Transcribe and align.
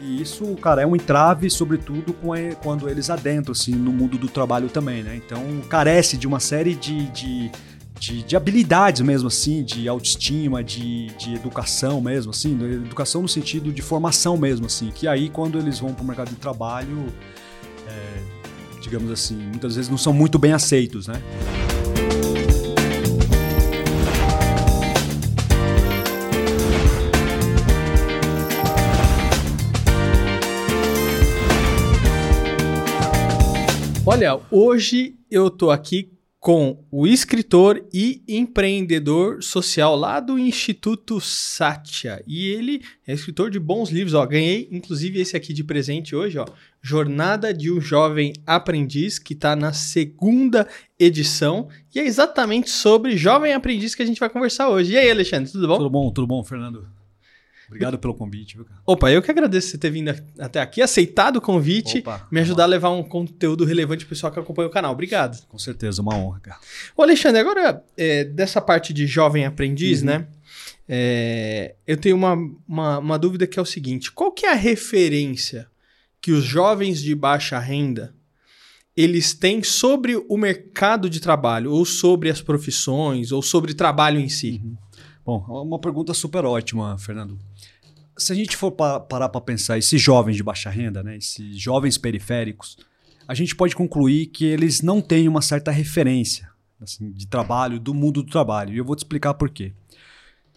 E 0.00 0.20
isso, 0.20 0.44
cara, 0.56 0.82
é 0.82 0.86
um 0.86 0.94
entrave, 0.94 1.48
sobretudo 1.48 2.14
quando 2.62 2.88
eles 2.88 3.08
adentram, 3.08 3.52
assim, 3.52 3.74
no 3.74 3.92
mundo 3.92 4.18
do 4.18 4.28
trabalho 4.28 4.68
também, 4.68 5.02
né? 5.02 5.16
Então, 5.16 5.42
carece 5.68 6.16
de 6.16 6.26
uma 6.26 6.38
série 6.38 6.74
de, 6.74 7.06
de, 7.10 7.50
de, 7.98 8.22
de 8.22 8.36
habilidades 8.36 9.00
mesmo, 9.00 9.28
assim, 9.28 9.64
de 9.64 9.88
autoestima, 9.88 10.62
de, 10.62 11.06
de 11.18 11.34
educação 11.34 12.00
mesmo, 12.00 12.30
assim, 12.30 12.52
educação 12.62 13.22
no 13.22 13.28
sentido 13.28 13.72
de 13.72 13.80
formação 13.80 14.36
mesmo, 14.36 14.66
assim, 14.66 14.90
que 14.94 15.08
aí, 15.08 15.30
quando 15.30 15.58
eles 15.58 15.78
vão 15.78 15.94
para 15.94 16.04
o 16.04 16.06
mercado 16.06 16.28
de 16.28 16.36
trabalho, 16.36 17.06
é, 17.88 18.80
digamos 18.82 19.10
assim, 19.10 19.34
muitas 19.36 19.76
vezes 19.76 19.90
não 19.90 19.98
são 19.98 20.12
muito 20.12 20.38
bem 20.38 20.52
aceitos, 20.52 21.08
né? 21.08 21.22
Olha, 34.16 34.40
hoje 34.50 35.14
eu 35.30 35.50
tô 35.50 35.70
aqui 35.70 36.10
com 36.40 36.82
o 36.90 37.06
escritor 37.06 37.86
e 37.92 38.22
empreendedor 38.26 39.42
social 39.42 39.94
lá 39.94 40.20
do 40.20 40.38
Instituto 40.38 41.20
Satya. 41.20 42.24
E 42.26 42.46
ele 42.46 42.80
é 43.06 43.12
escritor 43.12 43.50
de 43.50 43.58
bons 43.58 43.90
livros, 43.90 44.14
ó. 44.14 44.24
Ganhei 44.24 44.70
inclusive 44.72 45.20
esse 45.20 45.36
aqui 45.36 45.52
de 45.52 45.62
presente 45.62 46.16
hoje, 46.16 46.38
ó. 46.38 46.46
Jornada 46.80 47.52
de 47.52 47.70
um 47.70 47.78
Jovem 47.78 48.32
Aprendiz, 48.46 49.18
que 49.18 49.34
está 49.34 49.54
na 49.54 49.74
segunda 49.74 50.66
edição. 50.98 51.68
E 51.94 52.00
é 52.00 52.06
exatamente 52.06 52.70
sobre 52.70 53.18
jovem 53.18 53.52
aprendiz 53.52 53.94
que 53.94 54.02
a 54.02 54.06
gente 54.06 54.18
vai 54.18 54.30
conversar 54.30 54.70
hoje. 54.70 54.94
E 54.94 54.96
aí, 54.96 55.10
Alexandre, 55.10 55.52
tudo 55.52 55.68
bom? 55.68 55.76
Tudo 55.76 55.90
bom, 55.90 56.10
tudo 56.10 56.26
bom, 56.26 56.42
Fernando. 56.42 56.95
Obrigado 57.68 57.98
pelo 57.98 58.14
convite, 58.14 58.56
viu, 58.56 58.64
cara? 58.64 58.80
Opa, 58.86 59.10
eu 59.10 59.20
que 59.20 59.30
agradeço 59.30 59.68
você 59.68 59.78
ter 59.78 59.90
vindo 59.90 60.14
até 60.38 60.60
aqui, 60.60 60.80
aceitado 60.80 61.36
o 61.36 61.40
convite, 61.40 61.98
Opa, 61.98 62.26
me 62.30 62.40
ajudar 62.40 62.64
a 62.64 62.66
levar 62.66 62.90
um 62.90 63.02
conteúdo 63.02 63.64
relevante 63.64 64.04
pro 64.04 64.10
pessoal 64.14 64.32
que 64.32 64.38
acompanha 64.38 64.68
o 64.68 64.72
canal. 64.72 64.92
Obrigado. 64.92 65.44
Com 65.46 65.58
certeza, 65.58 66.00
uma 66.00 66.14
honra, 66.14 66.40
cara. 66.40 66.58
Ô, 66.96 67.02
Alexandre, 67.02 67.40
agora, 67.40 67.82
é, 67.96 68.24
dessa 68.24 68.60
parte 68.60 68.92
de 68.92 69.06
jovem 69.06 69.44
aprendiz, 69.44 70.00
uhum. 70.00 70.06
né? 70.06 70.28
É, 70.88 71.74
eu 71.86 71.96
tenho 71.96 72.14
uma, 72.14 72.34
uma, 72.68 72.98
uma, 72.98 73.18
dúvida 73.18 73.46
que 73.46 73.58
é 73.58 73.62
o 73.62 73.66
seguinte: 73.66 74.12
qual 74.12 74.30
que 74.30 74.46
é 74.46 74.52
a 74.52 74.56
referência 74.56 75.66
que 76.20 76.30
os 76.30 76.44
jovens 76.44 77.02
de 77.02 77.14
baixa 77.14 77.58
renda 77.58 78.14
eles 78.96 79.34
têm 79.34 79.62
sobre 79.62 80.16
o 80.16 80.38
mercado 80.38 81.10
de 81.10 81.20
trabalho, 81.20 81.70
ou 81.70 81.84
sobre 81.84 82.30
as 82.30 82.40
profissões, 82.40 83.30
ou 83.30 83.42
sobre 83.42 83.74
trabalho 83.74 84.18
em 84.18 84.28
si? 84.28 84.62
Uhum. 84.64 84.76
Bom, 85.26 85.44
é 85.48 85.52
uma 85.52 85.78
pergunta 85.78 86.14
super 86.14 86.44
ótima, 86.44 86.96
Fernando 86.96 87.36
se 88.18 88.32
a 88.32 88.34
gente 88.34 88.56
for 88.56 88.70
pa 88.70 88.98
parar 88.98 89.28
para 89.28 89.40
pensar 89.40 89.78
esses 89.78 90.00
jovens 90.00 90.36
de 90.36 90.42
baixa 90.42 90.70
renda, 90.70 91.02
né, 91.02 91.16
esses 91.16 91.58
jovens 91.58 91.98
periféricos, 91.98 92.76
a 93.28 93.34
gente 93.34 93.54
pode 93.54 93.74
concluir 93.74 94.26
que 94.26 94.44
eles 94.44 94.80
não 94.80 95.00
têm 95.00 95.28
uma 95.28 95.42
certa 95.42 95.70
referência 95.70 96.48
assim, 96.80 97.10
de 97.12 97.26
trabalho, 97.26 97.80
do 97.80 97.92
mundo 97.92 98.22
do 98.22 98.30
trabalho. 98.30 98.74
E 98.74 98.78
eu 98.78 98.84
vou 98.84 98.94
te 98.94 99.00
explicar 99.00 99.34
por 99.34 99.50
quê. 99.50 99.72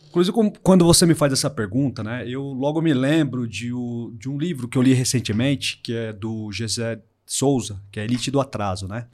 Inclusive, 0.07 0.35
quando 0.63 0.85
você 0.85 1.05
me 1.05 1.13
faz 1.13 1.33
essa 1.33 1.49
pergunta, 1.49 2.03
né, 2.03 2.27
eu 2.27 2.41
logo 2.41 2.81
me 2.81 2.93
lembro 2.93 3.47
de, 3.47 3.73
o, 3.73 4.13
de 4.17 4.29
um 4.29 4.37
livro 4.37 4.67
que 4.67 4.77
eu 4.77 4.81
li 4.81 4.93
recentemente, 4.93 5.79
que 5.83 5.93
é 5.93 6.13
do 6.13 6.51
José 6.51 7.01
Souza, 7.25 7.81
que 7.91 7.99
é 7.99 8.03
Elite 8.03 8.31
do 8.31 8.39
Atraso, 8.39 8.87
né? 8.87 9.07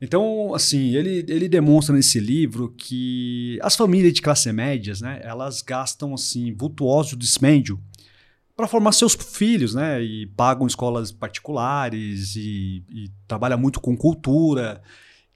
Então, 0.00 0.54
assim, 0.54 0.94
ele, 0.94 1.24
ele 1.28 1.48
demonstra 1.48 1.94
nesse 1.94 2.18
livro 2.18 2.72
que 2.76 3.58
as 3.60 3.76
famílias 3.76 4.14
de 4.14 4.22
classe 4.22 4.50
médias, 4.50 5.02
né, 5.02 5.20
elas 5.22 5.60
gastam, 5.60 6.14
assim, 6.14 6.54
vultuoso 6.54 7.16
dispêndio 7.16 7.78
para 8.56 8.66
formar 8.66 8.92
seus 8.92 9.14
filhos, 9.14 9.74
né, 9.74 10.02
e 10.02 10.26
pagam 10.26 10.66
escolas 10.66 11.12
particulares 11.12 12.34
e, 12.36 12.82
e 12.90 13.10
trabalha 13.28 13.56
muito 13.56 13.80
com 13.80 13.96
cultura. 13.96 14.82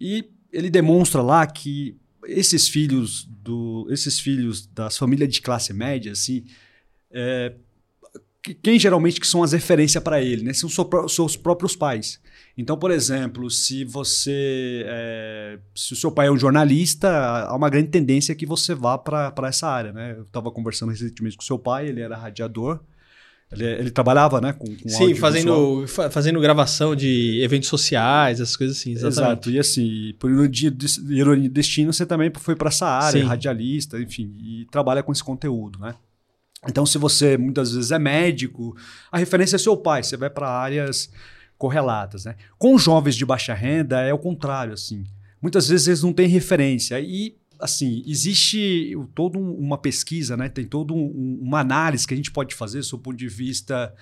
E 0.00 0.30
ele 0.50 0.70
demonstra 0.70 1.20
lá 1.20 1.46
que 1.46 1.96
esses 2.26 2.66
filhos 2.66 3.28
do, 3.42 3.86
esses 3.90 4.18
filhos 4.18 4.66
das 4.66 4.96
famílias 4.96 5.32
de 5.32 5.42
classe 5.42 5.74
média, 5.74 6.12
assim, 6.12 6.44
é, 7.10 7.54
quem 8.62 8.78
geralmente 8.78 9.20
que 9.20 9.26
são 9.26 9.42
as 9.42 9.52
referências 9.52 10.02
para 10.02 10.22
ele, 10.22 10.42
né, 10.42 10.54
são 10.54 10.70
seus 11.08 11.36
próprios 11.36 11.76
pais. 11.76 12.18
Então, 12.56 12.76
por 12.76 12.90
exemplo, 12.90 13.50
se 13.50 13.84
você. 13.84 14.84
É, 14.86 15.58
se 15.74 15.92
o 15.92 15.96
seu 15.96 16.10
pai 16.12 16.28
é 16.28 16.30
um 16.30 16.38
jornalista, 16.38 17.10
há 17.48 17.56
uma 17.56 17.68
grande 17.68 17.88
tendência 17.88 18.34
que 18.34 18.46
você 18.46 18.74
vá 18.74 18.96
para 18.96 19.48
essa 19.48 19.66
área. 19.66 19.92
Né? 19.92 20.14
Eu 20.16 20.22
estava 20.22 20.50
conversando 20.52 20.90
recentemente 20.90 21.36
com 21.36 21.42
o 21.42 21.46
seu 21.46 21.58
pai, 21.58 21.88
ele 21.88 22.00
era 22.00 22.16
radiador. 22.16 22.80
Ele, 23.52 23.64
ele 23.64 23.90
trabalhava 23.90 24.40
né, 24.40 24.52
com, 24.52 24.66
com 24.66 24.88
Sim, 24.88 25.14
fazendo, 25.14 25.84
fazendo 25.86 26.40
gravação 26.40 26.94
de 26.96 27.40
eventos 27.42 27.68
sociais, 27.68 28.40
essas 28.40 28.56
coisas 28.56 28.76
assim, 28.76 28.92
exatamente. 28.92 29.18
Exato. 29.18 29.50
E 29.50 29.58
assim, 29.58 30.14
por 30.18 30.30
ironia 30.30 31.42
de 31.42 31.48
destino, 31.48 31.92
você 31.92 32.06
também 32.06 32.32
foi 32.34 32.56
para 32.56 32.68
essa 32.68 32.86
área, 32.86 33.20
Sim. 33.20 33.26
radialista, 33.26 34.00
enfim, 34.00 34.34
e 34.42 34.66
trabalha 34.72 35.02
com 35.02 35.12
esse 35.12 35.22
conteúdo, 35.22 35.78
né? 35.78 35.94
Então, 36.66 36.86
se 36.86 36.96
você 36.96 37.36
muitas 37.36 37.74
vezes 37.74 37.90
é 37.90 37.98
médico, 37.98 38.74
a 39.12 39.18
referência 39.18 39.56
é 39.56 39.58
seu 39.58 39.76
pai, 39.76 40.02
você 40.02 40.16
vai 40.16 40.30
para 40.30 40.48
áreas 40.48 41.10
correlatas. 41.64 42.26
Né? 42.26 42.36
Com 42.58 42.76
jovens 42.76 43.16
de 43.16 43.24
baixa 43.24 43.54
renda 43.54 44.02
é 44.02 44.12
o 44.12 44.18
contrário. 44.18 44.74
assim. 44.74 45.04
Muitas 45.40 45.68
vezes 45.68 45.88
eles 45.88 46.02
não 46.02 46.12
têm 46.12 46.28
referência. 46.28 47.00
E 47.00 47.36
assim, 47.58 48.02
existe 48.06 48.92
toda 49.14 49.38
uma 49.38 49.78
pesquisa, 49.78 50.36
né? 50.36 50.50
tem 50.50 50.66
toda 50.66 50.92
um, 50.92 51.38
uma 51.40 51.60
análise 51.60 52.06
que 52.06 52.12
a 52.12 52.16
gente 52.16 52.30
pode 52.30 52.54
fazer 52.54 52.82
do 52.82 52.98
ponto 52.98 53.16
de 53.16 53.28
vista 53.28 53.94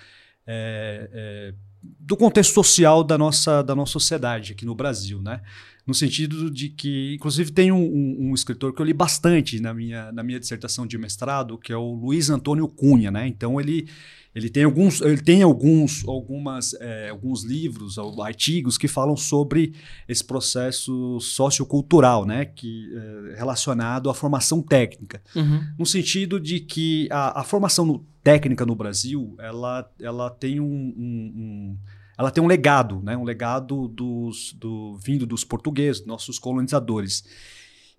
é, 0.45 1.09
é, 1.13 1.55
do 2.01 2.17
contexto 2.17 2.53
social 2.53 3.05
da 3.05 3.17
nossa, 3.17 3.63
da 3.63 3.77
nossa 3.77 3.93
sociedade 3.93 4.53
aqui 4.53 4.67
no 4.67 4.75
Brasil. 4.75 5.23
Né? 5.23 5.41
No 5.87 5.95
sentido 5.95 6.51
de 6.51 6.69
que, 6.69 7.15
inclusive, 7.15 7.51
tem 7.51 7.73
um, 7.73 7.83
um, 7.83 8.17
um, 8.29 8.35
escritor 8.35 8.73
que 8.73 8.81
eu 8.81 8.87
li 8.87 8.93
bastante 8.93 9.61
na 9.61 9.75
minha, 9.75 10.13
na 10.13 10.23
minha 10.23 10.39
dissertação 10.39 10.87
de 10.87 10.97
mestrado, 10.97 11.59
que 11.59 11.73
é 11.73 11.77
o 11.77 11.95
Luiz 11.95 12.31
Antônio 12.31 12.69
Cunha. 12.69 13.11
Né? 13.11 13.27
Então, 13.27 13.61
ele 13.61 13.89
ele 14.35 14.49
tem 14.49 14.65
alguns, 14.65 15.01
ele 15.03 15.21
tem 15.21 15.43
alguns, 15.43 16.07
algumas, 16.09 16.73
é, 16.81 17.11
alguns 17.11 17.45
livros, 17.45 17.99
artigos 17.99 18.79
que 18.79 18.89
falam 18.89 19.15
sobre 19.15 19.75
esse 20.09 20.25
processo 20.25 21.21
sociocultural, 21.21 22.25
né, 22.25 22.47
que 22.47 22.91
é, 22.95 23.37
relacionado 23.37 24.09
à 24.09 24.15
formação 24.15 24.63
técnica, 24.63 25.23
uhum. 25.37 25.63
no 25.79 25.85
sentido 25.85 26.41
de 26.41 26.61
que 26.61 27.09
a, 27.11 27.41
a 27.41 27.45
formação 27.45 27.85
no, 27.85 28.07
técnica 28.23 28.65
no 28.65 28.75
Brasil, 28.75 29.37
ela, 29.39 29.91
ela 30.01 30.31
tem 30.31 30.61
um, 30.61 30.65
um, 30.65 31.33
um 31.37 31.79
ela 32.23 32.31
tem 32.31 32.43
um 32.43 32.47
legado, 32.47 33.01
né, 33.03 33.17
um 33.17 33.25
legado 33.25 33.89
dos, 33.89 34.53
do 34.55 34.97
vindo 34.97 35.27
dos 35.27 35.45
portugueses, 35.45 36.07
nossos 36.07 36.39
colonizadores. 36.39 37.25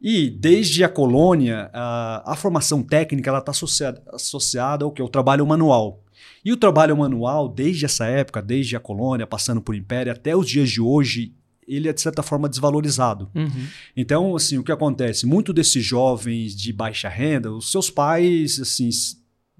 E 0.02 0.30
desde 0.30 0.84
a 0.84 0.90
colônia, 0.90 1.70
a, 1.74 2.34
a 2.34 2.36
formação 2.36 2.84
técnica 2.84 3.38
está 3.38 3.52
associada, 3.52 4.04
associada 4.08 4.84
ao 4.84 4.92
que? 4.92 5.02
O 5.02 5.08
trabalho 5.08 5.46
manual. 5.46 6.04
E 6.44 6.52
o 6.52 6.58
trabalho 6.58 6.98
manual, 6.98 7.48
desde 7.48 7.86
essa 7.86 8.06
época, 8.06 8.42
desde 8.42 8.76
a 8.76 8.80
colônia, 8.80 9.26
passando 9.26 9.62
por 9.62 9.76
império, 9.76 10.12
até 10.12 10.36
os 10.36 10.48
dias 10.48 10.70
de 10.70 10.82
hoje, 10.82 11.34
ele 11.66 11.88
é 11.88 11.94
de 11.94 12.02
certa 12.02 12.22
forma 12.22 12.50
desvalorizado. 12.50 13.30
Uhum. 13.34 13.68
Então, 13.96 14.36
assim, 14.36 14.58
o 14.58 14.64
que 14.64 14.72
acontece? 14.72 15.26
Muito 15.26 15.54
desses 15.54 15.84
jovens 15.84 16.56
de 16.56 16.74
baixa 16.74 17.08
renda, 17.08 17.52
os 17.52 17.72
seus 17.72 17.90
pais, 17.90 18.60
assim, 18.60 18.90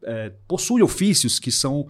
é, 0.04 0.34
possuem 0.48 0.84
ofícios 0.84 1.40
que 1.40 1.52
são 1.52 1.88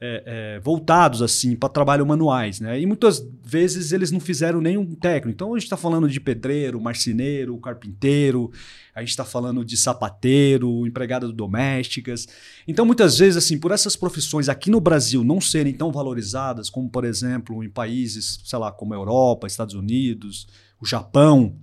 é, 0.00 0.56
é, 0.56 0.60
voltados 0.60 1.22
assim 1.22 1.54
para 1.54 1.68
trabalho 1.68 2.04
manuais, 2.04 2.58
né? 2.60 2.80
E 2.80 2.84
muitas 2.84 3.26
vezes 3.42 3.92
eles 3.92 4.10
não 4.10 4.18
fizeram 4.18 4.60
nenhum 4.60 4.94
técnico. 4.94 5.30
Então 5.30 5.54
a 5.54 5.58
gente 5.58 5.64
está 5.66 5.76
falando 5.76 6.08
de 6.08 6.20
pedreiro, 6.20 6.80
marceneiro, 6.80 7.56
carpinteiro, 7.58 8.50
a 8.94 9.00
gente 9.00 9.10
está 9.10 9.24
falando 9.24 9.64
de 9.64 9.76
sapateiro, 9.76 10.86
empregadas 10.86 11.32
domésticas. 11.32 12.26
Então 12.66 12.84
muitas 12.84 13.18
vezes 13.18 13.36
assim 13.36 13.58
por 13.58 13.70
essas 13.70 13.94
profissões 13.94 14.48
aqui 14.48 14.70
no 14.70 14.80
Brasil 14.80 15.22
não 15.22 15.40
serem 15.40 15.72
tão 15.72 15.92
valorizadas 15.92 16.68
como 16.68 16.90
por 16.90 17.04
exemplo 17.04 17.62
em 17.62 17.70
países, 17.70 18.40
sei 18.44 18.58
lá, 18.58 18.72
como 18.72 18.94
a 18.94 18.96
Europa, 18.96 19.46
Estados 19.46 19.74
Unidos, 19.74 20.48
o 20.80 20.86
Japão, 20.86 21.56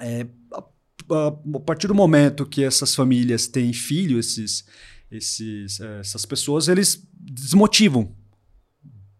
é, 0.00 0.26
a, 0.52 0.58
a, 0.58 1.26
a 1.28 1.60
partir 1.60 1.88
do 1.88 1.94
momento 1.94 2.46
que 2.46 2.64
essas 2.64 2.94
famílias 2.94 3.46
têm 3.46 3.72
filhos, 3.72 4.38
esses 4.38 4.64
esses, 5.10 5.80
eh, 5.80 5.98
essas 6.00 6.24
pessoas 6.24 6.68
eles 6.68 7.06
desmotivam 7.22 8.14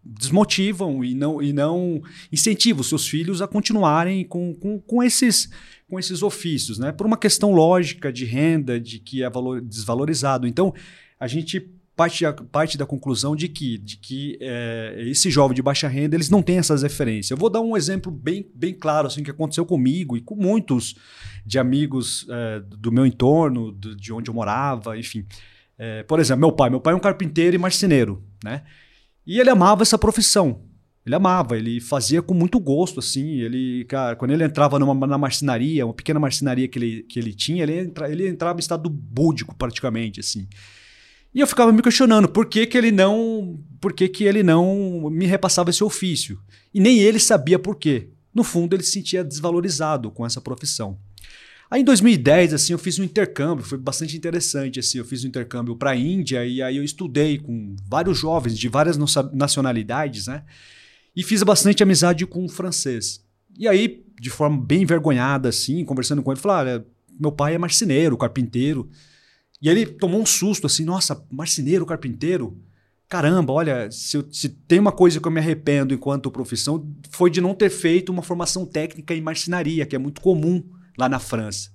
desmotivam 0.03 1.05
e 1.05 1.15
não, 1.15 1.41
e 1.41 1.53
não 1.53 2.03
incentivam 2.33 2.83
seus 2.83 3.07
filhos 3.07 3.41
a 3.41 3.47
continuarem 3.47 4.25
com, 4.25 4.55
com, 4.55 4.79
com, 4.81 5.03
esses, 5.03 5.49
com 5.89 5.99
esses 5.99 6.23
ofícios, 6.23 6.79
né? 6.79 6.91
Por 6.91 7.07
uma 7.07 7.17
questão 7.17 7.53
lógica 7.53 8.13
de 8.13 8.25
renda, 8.25 8.81
de 8.81 8.99
que 8.99 9.23
é 9.23 9.31
valor, 9.31 9.61
desvalorizado. 9.61 10.47
Então, 10.47 10.75
a 11.19 11.27
gente 11.27 11.61
parte, 11.95 12.25
parte 12.51 12.79
da 12.79 12.87
conclusão 12.87 13.37
de 13.37 13.49
que, 13.49 13.79
de 13.79 13.97
que 13.99 14.39
é, 14.41 15.05
esse 15.07 15.31
jovem 15.31 15.55
de 15.55 15.63
baixa 15.63 15.87
renda 15.87 16.17
eles 16.17 16.31
não 16.31 16.43
têm 16.43 16.59
essas 16.59 16.83
referências. 16.83 17.31
Eu 17.31 17.37
vou 17.37 17.51
dar 17.51 17.61
um 17.61 17.77
exemplo 17.77 18.11
bem, 18.11 18.47
bem 18.55 18.75
claro 18.75 19.07
assim 19.07 19.23
que 19.23 19.31
aconteceu 19.31 19.67
comigo 19.67 20.17
e 20.17 20.21
com 20.21 20.35
muitos 20.35 20.97
de 21.45 21.59
amigos 21.59 22.27
é, 22.29 22.61
do 22.61 22.91
meu 22.91 23.07
entorno, 23.07 23.73
de 23.73 24.13
onde 24.13 24.31
eu 24.31 24.35
morava, 24.35 24.99
enfim. 24.99 25.25
É, 25.83 26.03
por 26.03 26.21
exemplo, 26.21 26.41
meu 26.41 26.53
pai. 26.53 26.69
Meu 26.69 26.79
pai 26.79 26.93
é 26.93 26.97
um 26.97 27.01
carpinteiro 27.01 27.57
e 27.57 27.59
marceneiro. 27.59 28.23
né? 28.45 28.63
E 29.27 29.41
ele 29.41 29.49
amava 29.49 29.83
essa 29.83 29.97
profissão. 29.97 30.61
Ele 31.07 31.15
amava, 31.15 31.57
ele 31.57 31.81
fazia 31.81 32.21
com 32.21 32.35
muito 32.35 32.61
gosto, 32.61 33.01
assim. 33.01 33.41
Ele, 33.41 33.87
cara, 33.87 34.15
quando 34.15 34.33
ele 34.33 34.45
entrava 34.45 34.79
numa, 34.79 35.07
na 35.07 35.17
marcenaria, 35.17 35.87
uma 35.87 35.95
pequena 35.95 36.21
marcenaria 36.21 36.69
que 36.69 36.79
ele, 36.79 37.03
que 37.05 37.19
ele 37.19 37.33
tinha, 37.33 37.63
ele, 37.63 37.79
entra, 37.79 38.13
ele 38.13 38.29
entrava 38.29 38.59
em 38.59 38.61
estado 38.61 38.91
búdico, 38.91 39.57
praticamente, 39.57 40.21
assim. 40.21 40.47
E 41.35 41.41
eu 41.41 41.47
ficava 41.47 41.73
me 41.73 41.81
questionando 41.81 42.29
por 42.29 42.45
que, 42.45 42.67
que 42.67 42.77
ele 42.77 42.93
não. 42.93 43.59
Por 43.81 43.95
que, 43.95 44.07
que 44.07 44.25
ele 44.25 44.43
não 44.43 45.09
me 45.11 45.25
repassava 45.25 45.71
esse 45.71 45.83
ofício? 45.83 46.39
E 46.75 46.79
nem 46.79 46.99
ele 46.99 47.19
sabia 47.19 47.59
por 47.59 47.77
quê. 47.77 48.11
No 48.35 48.45
fundo, 48.45 48.77
ele 48.77 48.83
se 48.83 48.93
sentia 48.93 49.25
desvalorizado 49.25 50.11
com 50.11 50.27
essa 50.27 50.43
profissão. 50.43 50.99
Aí 51.71 51.83
em 51.83 51.85
2010, 51.85 52.53
assim, 52.53 52.73
eu 52.73 52.79
fiz 52.79 52.99
um 52.99 53.05
intercâmbio, 53.05 53.65
foi 53.65 53.79
bastante 53.79 54.17
interessante, 54.17 54.81
assim, 54.81 54.99
eu 54.99 55.05
fiz 55.05 55.25
um 55.25 55.29
intercâmbio 55.29 55.77
para 55.77 55.91
a 55.91 55.97
Índia 55.97 56.45
e 56.45 56.61
aí 56.61 56.77
eu 56.77 56.83
estudei 56.83 57.39
com 57.39 57.77
vários 57.89 58.19
jovens 58.19 58.59
de 58.59 58.69
várias 58.69 58.99
nacionalidades, 59.33 60.27
né? 60.27 60.43
E 61.15 61.23
fiz 61.23 61.45
bastante 61.45 61.81
amizade 61.81 62.27
com 62.27 62.45
o 62.45 62.49
francês. 62.49 63.25
E 63.57 63.69
aí, 63.69 64.05
de 64.21 64.31
forma 64.31 64.61
bem 64.61 64.83
envergonhada, 64.83 65.49
assim, 65.49 65.85
conversando 65.85 66.25
com 66.25 66.33
ele, 66.33 66.41
falei, 66.41 66.75
ah, 66.75 66.85
meu 67.21 67.31
pai 67.31 67.55
é 67.55 67.59
marceneiro, 67.59 68.17
carpinteiro. 68.17 68.89
E 69.63 69.69
ele 69.69 69.87
tomou 69.87 70.21
um 70.21 70.27
susto, 70.27 70.67
assim, 70.67 70.85
nossa, 70.85 71.25
marceneiro, 71.31 71.87
carpinteiro? 71.87 72.59
Caramba, 73.09 73.53
olha, 73.53 73.91
se, 73.93 74.17
eu, 74.17 74.27
se 74.33 74.49
tem 74.49 74.81
uma 74.81 74.93
coisa 74.93 75.21
que 75.21 75.29
eu 75.29 75.33
me 75.33 75.39
arrependo 75.39 75.95
enquanto 75.95 76.31
profissão, 76.33 76.85
foi 77.11 77.31
de 77.31 77.41
não 77.41 77.55
ter 77.55 77.71
feito 77.71 78.11
uma 78.11 78.23
formação 78.23 78.67
técnica 78.67 79.15
em 79.15 79.21
marcenaria, 79.21 79.87
que 79.87 79.95
é 79.95 79.99
muito 79.99 80.21
comum 80.21 80.65
lá 80.99 81.09
na 81.09 81.19
França. 81.19 81.71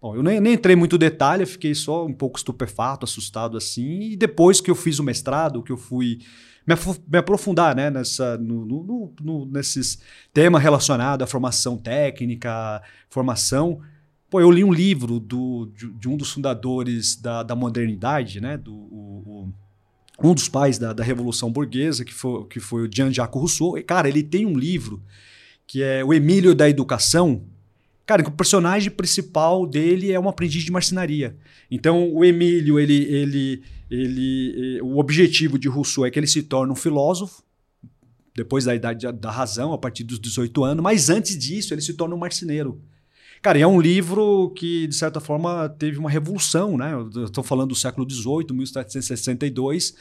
Bom, 0.00 0.16
eu 0.16 0.22
nem, 0.22 0.40
nem 0.40 0.54
entrei 0.54 0.74
muito 0.74 0.98
detalhe, 0.98 1.46
fiquei 1.46 1.74
só 1.74 2.04
um 2.04 2.12
pouco 2.12 2.36
estupefato, 2.36 3.04
assustado 3.04 3.56
assim. 3.56 4.10
E 4.10 4.16
depois 4.16 4.60
que 4.60 4.70
eu 4.70 4.74
fiz 4.74 4.98
o 4.98 5.04
mestrado, 5.04 5.62
que 5.62 5.70
eu 5.70 5.76
fui 5.76 6.18
me, 6.66 6.74
me 7.08 7.18
aprofundar 7.18 7.74
né, 7.74 7.90
nessa, 7.90 8.36
no, 8.38 8.64
no, 8.64 9.14
no, 9.20 9.46
nesses 9.46 10.00
temas 10.32 10.62
relacionados 10.62 11.22
à 11.24 11.26
formação 11.26 11.76
técnica, 11.76 12.82
formação. 13.08 13.80
Pô, 14.30 14.40
eu 14.40 14.50
li 14.50 14.64
um 14.64 14.72
livro 14.72 15.20
do, 15.20 15.70
de, 15.76 15.92
de 15.92 16.08
um 16.08 16.16
dos 16.16 16.32
fundadores 16.32 17.14
da, 17.14 17.42
da 17.42 17.54
modernidade, 17.54 18.40
né, 18.40 18.56
do, 18.56 18.74
o, 18.74 19.52
o, 20.18 20.28
um 20.30 20.34
dos 20.34 20.48
pais 20.48 20.78
da, 20.78 20.92
da 20.92 21.04
Revolução 21.04 21.52
Burguesa, 21.52 22.04
que 22.04 22.14
foi, 22.14 22.44
que 22.46 22.58
foi 22.60 22.88
o 22.88 22.90
Jean-Jacques 22.92 23.38
Rousseau. 23.38 23.76
E, 23.76 23.82
cara, 23.82 24.08
ele 24.08 24.22
tem 24.22 24.46
um 24.46 24.56
livro 24.56 25.02
que 25.66 25.82
é 25.82 26.04
O 26.04 26.12
Emílio 26.12 26.54
da 26.54 26.68
Educação, 26.68 27.44
Cara, 28.04 28.26
o 28.26 28.32
personagem 28.32 28.90
principal 28.90 29.66
dele 29.66 30.10
é 30.10 30.18
um 30.18 30.28
aprendiz 30.28 30.64
de 30.64 30.72
marcenaria. 30.72 31.36
Então, 31.70 32.12
o 32.12 32.24
Emílio, 32.24 32.78
ele, 32.78 33.04
ele, 33.04 33.62
ele, 33.90 34.80
o 34.82 34.98
objetivo 34.98 35.58
de 35.58 35.68
Rousseau 35.68 36.04
é 36.04 36.10
que 36.10 36.18
ele 36.18 36.26
se 36.26 36.42
torne 36.42 36.72
um 36.72 36.76
filósofo, 36.76 37.42
depois 38.34 38.64
da 38.64 38.74
idade 38.74 39.10
da 39.12 39.30
razão, 39.30 39.72
a 39.72 39.78
partir 39.78 40.04
dos 40.04 40.18
18 40.18 40.64
anos, 40.64 40.82
mas 40.82 41.10
antes 41.10 41.38
disso, 41.38 41.72
ele 41.72 41.82
se 41.82 41.94
torna 41.94 42.14
um 42.14 42.18
marceneiro. 42.18 42.80
Cara, 43.42 43.58
é 43.58 43.66
um 43.66 43.80
livro 43.80 44.50
que, 44.56 44.86
de 44.86 44.94
certa 44.94 45.20
forma, 45.20 45.68
teve 45.68 45.98
uma 45.98 46.08
revolução, 46.08 46.78
né? 46.78 46.92
Estou 47.24 47.42
falando 47.42 47.70
do 47.70 47.74
século 47.74 48.08
XVIII, 48.08 48.46
1762, 48.52 49.94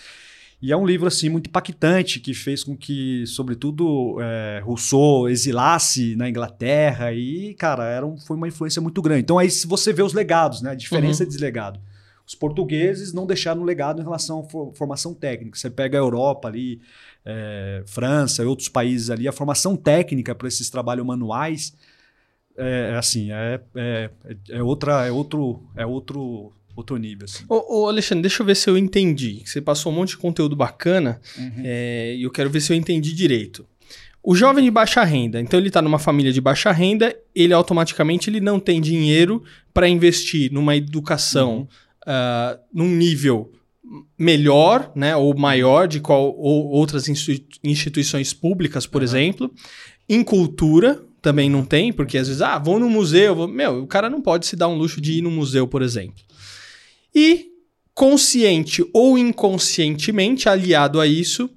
e 0.61 0.71
é 0.71 0.77
um 0.77 0.85
livro 0.85 1.07
assim 1.07 1.27
muito 1.27 1.47
impactante 1.47 2.19
que 2.19 2.33
fez 2.33 2.63
com 2.63 2.77
que, 2.77 3.25
sobretudo, 3.25 4.17
é, 4.21 4.61
Rousseau 4.63 5.27
exilasse 5.27 6.15
na 6.15 6.29
Inglaterra 6.29 7.11
e, 7.11 7.55
cara, 7.55 7.85
era 7.85 8.05
um, 8.05 8.15
foi 8.17 8.37
uma 8.37 8.47
influência 8.47 8.81
muito 8.81 9.01
grande. 9.01 9.21
Então 9.21 9.39
aí 9.39 9.49
se 9.49 9.65
você 9.65 9.91
vê 9.91 10.03
os 10.03 10.13
legados, 10.13 10.61
né, 10.61 10.71
a 10.71 10.75
diferença 10.75 11.23
uhum. 11.23 11.29
de 11.29 11.37
legado. 11.37 11.79
Os 12.27 12.35
portugueses 12.35 13.11
não 13.11 13.25
deixaram 13.25 13.63
legado 13.63 13.99
em 13.99 14.03
relação 14.03 14.39
à 14.39 14.75
formação 14.75 15.13
técnica. 15.13 15.57
Você 15.57 15.69
pega 15.69 15.97
a 15.97 16.01
Europa 16.01 16.47
ali, 16.47 16.79
é, 17.25 17.83
França 17.87 18.43
e 18.43 18.45
outros 18.45 18.69
países 18.69 19.09
ali, 19.09 19.27
a 19.27 19.31
formação 19.31 19.75
técnica 19.75 20.35
para 20.35 20.47
esses 20.47 20.69
trabalhos 20.69 21.05
manuais 21.05 21.73
é, 22.57 22.91
é 22.93 22.97
assim, 22.97 23.31
é, 23.31 23.59
é, 23.75 24.09
é, 24.49 24.63
outra, 24.63 25.07
é 25.07 25.11
outro, 25.11 25.63
é 25.75 25.85
outro 25.85 26.53
outro 26.75 26.97
nível. 26.97 27.25
Assim. 27.25 27.43
Ô, 27.47 27.81
ô, 27.81 27.87
Alexandre, 27.87 28.23
deixa 28.23 28.41
eu 28.41 28.45
ver 28.45 28.55
se 28.55 28.69
eu 28.69 28.77
entendi. 28.77 29.41
Você 29.45 29.61
passou 29.61 29.91
um 29.91 29.95
monte 29.95 30.09
de 30.09 30.17
conteúdo 30.17 30.55
bacana 30.55 31.19
uhum. 31.37 31.61
é, 31.63 32.15
e 32.15 32.23
eu 32.23 32.31
quero 32.31 32.49
ver 32.49 32.61
se 32.61 32.71
eu 32.73 32.77
entendi 32.77 33.13
direito. 33.13 33.65
O 34.23 34.35
jovem 34.35 34.63
de 34.63 34.69
baixa 34.69 35.03
renda, 35.03 35.41
então 35.41 35.59
ele 35.59 35.69
está 35.69 35.81
numa 35.81 35.97
família 35.97 36.31
de 36.31 36.39
baixa 36.39 36.71
renda, 36.71 37.15
ele 37.33 37.53
automaticamente 37.53 38.29
ele 38.29 38.39
não 38.39 38.59
tem 38.59 38.79
dinheiro 38.79 39.43
para 39.73 39.89
investir 39.89 40.51
numa 40.51 40.75
educação 40.75 41.59
uhum. 41.59 41.63
uh, 42.03 42.59
num 42.71 42.87
nível 42.87 43.51
melhor, 44.17 44.91
né, 44.95 45.15
ou 45.15 45.35
maior 45.35 45.87
de 45.87 45.99
qual 45.99 46.35
ou 46.37 46.67
outras 46.69 47.07
instituições 47.63 48.31
públicas, 48.31 48.85
por 48.85 49.01
uhum. 49.01 49.07
exemplo, 49.07 49.51
em 50.07 50.23
cultura 50.23 51.03
também 51.21 51.49
não 51.49 51.63
tem, 51.63 51.93
porque 51.93 52.17
às 52.17 52.27
vezes, 52.27 52.41
ah, 52.41 52.57
vou 52.57 52.79
no 52.79 52.89
museu, 52.89 53.35
vou... 53.35 53.47
meu, 53.47 53.83
o 53.83 53.87
cara 53.87 54.09
não 54.09 54.21
pode 54.21 54.45
se 54.45 54.55
dar 54.55 54.67
um 54.67 54.75
luxo 54.75 54.99
de 54.99 55.13
ir 55.13 55.21
no 55.21 55.29
museu, 55.29 55.67
por 55.67 55.81
exemplo. 55.81 56.15
E, 57.13 57.47
consciente 57.93 58.85
ou 58.93 59.17
inconscientemente, 59.17 60.47
aliado 60.47 60.99
a 60.99 61.07
isso, 61.07 61.49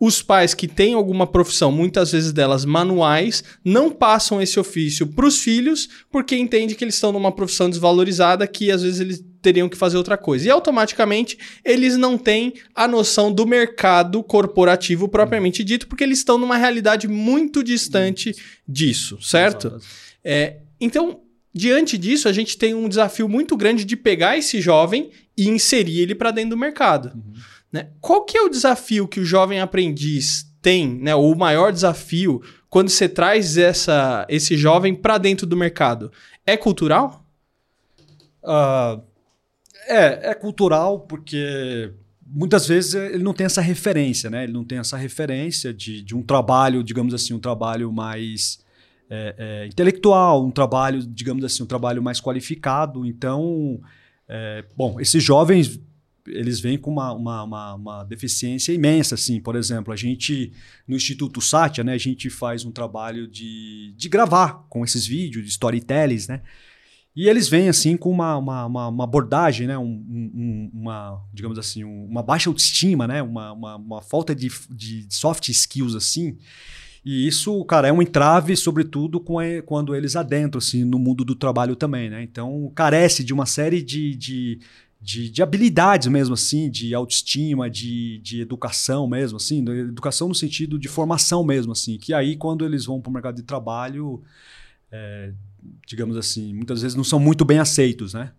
os 0.00 0.22
pais 0.22 0.54
que 0.54 0.68
têm 0.68 0.94
alguma 0.94 1.26
profissão, 1.26 1.72
muitas 1.72 2.12
vezes 2.12 2.32
delas 2.32 2.64
manuais, 2.64 3.42
não 3.64 3.90
passam 3.90 4.40
esse 4.40 4.58
ofício 4.60 5.06
para 5.06 5.26
os 5.26 5.40
filhos 5.40 5.88
porque 6.10 6.36
entendem 6.36 6.76
que 6.76 6.84
eles 6.84 6.94
estão 6.94 7.10
numa 7.10 7.32
profissão 7.32 7.68
desvalorizada 7.68 8.46
que 8.46 8.70
às 8.70 8.82
vezes 8.82 9.00
eles 9.00 9.24
teriam 9.42 9.68
que 9.68 9.76
fazer 9.76 9.96
outra 9.96 10.16
coisa. 10.16 10.46
E 10.46 10.50
automaticamente 10.50 11.36
eles 11.64 11.96
não 11.96 12.16
têm 12.16 12.54
a 12.74 12.86
noção 12.86 13.32
do 13.32 13.44
mercado 13.44 14.22
corporativo 14.22 15.08
propriamente 15.08 15.64
dito, 15.64 15.88
porque 15.88 16.04
eles 16.04 16.18
estão 16.18 16.38
numa 16.38 16.56
realidade 16.56 17.08
muito 17.08 17.62
distante 17.64 18.36
disso, 18.68 19.18
certo? 19.20 19.80
É, 20.22 20.58
então, 20.80 21.22
Diante 21.54 21.96
disso, 21.96 22.28
a 22.28 22.32
gente 22.32 22.56
tem 22.56 22.74
um 22.74 22.88
desafio 22.88 23.28
muito 23.28 23.56
grande 23.56 23.84
de 23.84 23.96
pegar 23.96 24.36
esse 24.36 24.60
jovem 24.60 25.10
e 25.36 25.48
inserir 25.48 26.00
ele 26.00 26.14
para 26.14 26.30
dentro 26.30 26.50
do 26.50 26.56
mercado. 26.56 27.12
Uhum. 27.14 27.32
Né? 27.72 27.88
Qual 28.00 28.24
que 28.24 28.36
é 28.36 28.42
o 28.42 28.48
desafio 28.48 29.08
que 29.08 29.20
o 29.20 29.24
jovem 29.24 29.60
aprendiz 29.60 30.46
tem, 30.60 30.88
né? 30.88 31.14
ou 31.14 31.32
o 31.32 31.38
maior 31.38 31.72
desafio, 31.72 32.42
quando 32.68 32.88
você 32.88 33.08
traz 33.08 33.56
essa, 33.56 34.26
esse 34.28 34.56
jovem 34.56 34.94
para 34.94 35.18
dentro 35.18 35.46
do 35.46 35.56
mercado? 35.56 36.12
É 36.46 36.56
cultural? 36.56 37.24
Uh, 38.42 39.02
é, 39.86 40.30
é 40.30 40.34
cultural 40.34 41.00
porque 41.00 41.92
muitas 42.26 42.66
vezes 42.66 42.94
ele 42.94 43.22
não 43.22 43.32
tem 43.32 43.46
essa 43.46 43.60
referência, 43.60 44.28
né? 44.28 44.44
Ele 44.44 44.52
não 44.52 44.64
tem 44.64 44.78
essa 44.78 44.96
referência 44.96 45.72
de, 45.72 46.02
de 46.02 46.14
um 46.14 46.22
trabalho, 46.22 46.84
digamos 46.84 47.14
assim, 47.14 47.32
um 47.32 47.38
trabalho 47.38 47.90
mais 47.90 48.58
é, 49.10 49.34
é, 49.38 49.66
intelectual, 49.66 50.44
um 50.44 50.50
trabalho, 50.50 51.02
digamos 51.02 51.44
assim, 51.44 51.62
um 51.62 51.66
trabalho 51.66 52.02
mais 52.02 52.20
qualificado. 52.20 53.06
Então, 53.06 53.80
é, 54.28 54.64
bom, 54.76 55.00
esses 55.00 55.22
jovens 55.22 55.80
eles 56.30 56.60
vêm 56.60 56.76
com 56.76 56.90
uma, 56.90 57.12
uma, 57.12 57.42
uma, 57.42 57.74
uma, 57.74 58.04
deficiência 58.04 58.72
imensa, 58.72 59.14
assim. 59.14 59.40
Por 59.40 59.56
exemplo, 59.56 59.92
a 59.92 59.96
gente, 59.96 60.52
no 60.86 60.96
Instituto 60.96 61.40
Satya, 61.40 61.82
né, 61.82 61.94
a 61.94 61.98
gente 61.98 62.28
faz 62.28 62.64
um 62.64 62.70
trabalho 62.70 63.26
de, 63.26 63.94
de 63.96 64.08
gravar 64.08 64.66
com 64.68 64.84
esses 64.84 65.06
vídeos, 65.06 65.44
de 65.44 65.50
storytelling, 65.50 66.26
né? 66.28 66.42
E 67.16 67.28
eles 67.28 67.48
vêm, 67.48 67.68
assim, 67.68 67.96
com 67.96 68.10
uma, 68.10 68.36
uma, 68.36 68.88
uma 68.88 69.04
abordagem, 69.04 69.66
né? 69.66 69.76
Um, 69.76 69.84
um, 69.84 70.70
uma, 70.72 71.20
digamos 71.32 71.58
assim, 71.58 71.82
uma 71.82 72.22
baixa 72.22 72.48
autoestima, 72.48 73.08
né? 73.08 73.22
Uma, 73.22 73.52
uma, 73.52 73.76
uma 73.76 74.02
falta 74.02 74.34
de, 74.34 74.48
de 74.70 75.06
soft 75.10 75.48
skills, 75.48 75.96
assim. 75.96 76.38
E 77.10 77.26
isso, 77.26 77.64
cara, 77.64 77.88
é 77.88 77.92
um 77.92 78.02
entrave, 78.02 78.54
sobretudo 78.54 79.18
quando 79.64 79.96
eles 79.96 80.14
adentram 80.14 80.58
assim, 80.58 80.84
no 80.84 80.98
mundo 80.98 81.24
do 81.24 81.34
trabalho 81.34 81.74
também, 81.74 82.10
né? 82.10 82.22
Então, 82.22 82.70
carece 82.74 83.24
de 83.24 83.32
uma 83.32 83.46
série 83.46 83.80
de, 83.80 84.14
de, 84.14 84.60
de, 85.00 85.30
de 85.30 85.42
habilidades 85.42 86.06
mesmo, 86.08 86.34
assim, 86.34 86.68
de 86.68 86.94
autoestima, 86.94 87.70
de, 87.70 88.18
de 88.18 88.42
educação 88.42 89.08
mesmo, 89.08 89.38
assim, 89.38 89.66
educação 89.66 90.28
no 90.28 90.34
sentido 90.34 90.78
de 90.78 90.86
formação 90.86 91.42
mesmo, 91.42 91.72
assim, 91.72 91.96
que 91.96 92.12
aí, 92.12 92.36
quando 92.36 92.62
eles 92.62 92.84
vão 92.84 93.00
para 93.00 93.08
o 93.08 93.12
mercado 93.14 93.36
de 93.36 93.42
trabalho, 93.42 94.22
é, 94.92 95.32
digamos 95.86 96.14
assim, 96.14 96.52
muitas 96.52 96.82
vezes 96.82 96.94
não 96.94 97.04
são 97.04 97.18
muito 97.18 97.42
bem 97.42 97.58
aceitos, 97.58 98.12
né? 98.12 98.32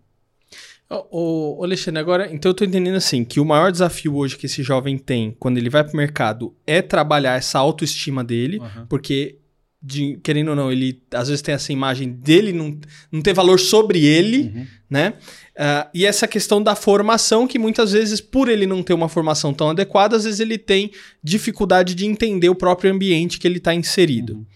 Ô, 0.90 1.58
ô, 1.60 1.64
Alexandre, 1.64 2.00
agora, 2.00 2.28
então 2.32 2.50
eu 2.50 2.54
tô 2.54 2.64
entendendo 2.64 2.96
assim, 2.96 3.24
que 3.24 3.38
o 3.38 3.44
maior 3.44 3.70
desafio 3.70 4.16
hoje 4.16 4.36
que 4.36 4.46
esse 4.46 4.60
jovem 4.60 4.98
tem 4.98 5.36
quando 5.38 5.56
ele 5.56 5.70
vai 5.70 5.84
pro 5.84 5.96
mercado 5.96 6.52
é 6.66 6.82
trabalhar 6.82 7.38
essa 7.38 7.60
autoestima 7.60 8.24
dele, 8.24 8.58
uhum. 8.58 8.86
porque, 8.88 9.38
de, 9.80 10.18
querendo 10.20 10.48
ou 10.48 10.56
não, 10.56 10.72
ele 10.72 11.00
às 11.14 11.28
vezes 11.28 11.42
tem 11.42 11.54
essa 11.54 11.72
imagem 11.72 12.10
dele 12.10 12.52
não, 12.52 12.76
não 13.12 13.22
ter 13.22 13.32
valor 13.32 13.60
sobre 13.60 14.04
ele, 14.04 14.52
uhum. 14.52 14.66
né? 14.90 15.14
Uh, 15.56 15.88
e 15.94 16.04
essa 16.04 16.26
questão 16.26 16.60
da 16.60 16.74
formação, 16.74 17.46
que 17.46 17.58
muitas 17.58 17.92
vezes, 17.92 18.20
por 18.20 18.48
ele 18.48 18.66
não 18.66 18.82
ter 18.82 18.92
uma 18.92 19.08
formação 19.08 19.54
tão 19.54 19.70
adequada, 19.70 20.16
às 20.16 20.24
vezes 20.24 20.40
ele 20.40 20.58
tem 20.58 20.90
dificuldade 21.22 21.94
de 21.94 22.04
entender 22.04 22.48
o 22.48 22.54
próprio 22.54 22.92
ambiente 22.92 23.38
que 23.38 23.46
ele 23.46 23.58
está 23.58 23.72
inserido. 23.72 24.34
Uhum. 24.34 24.46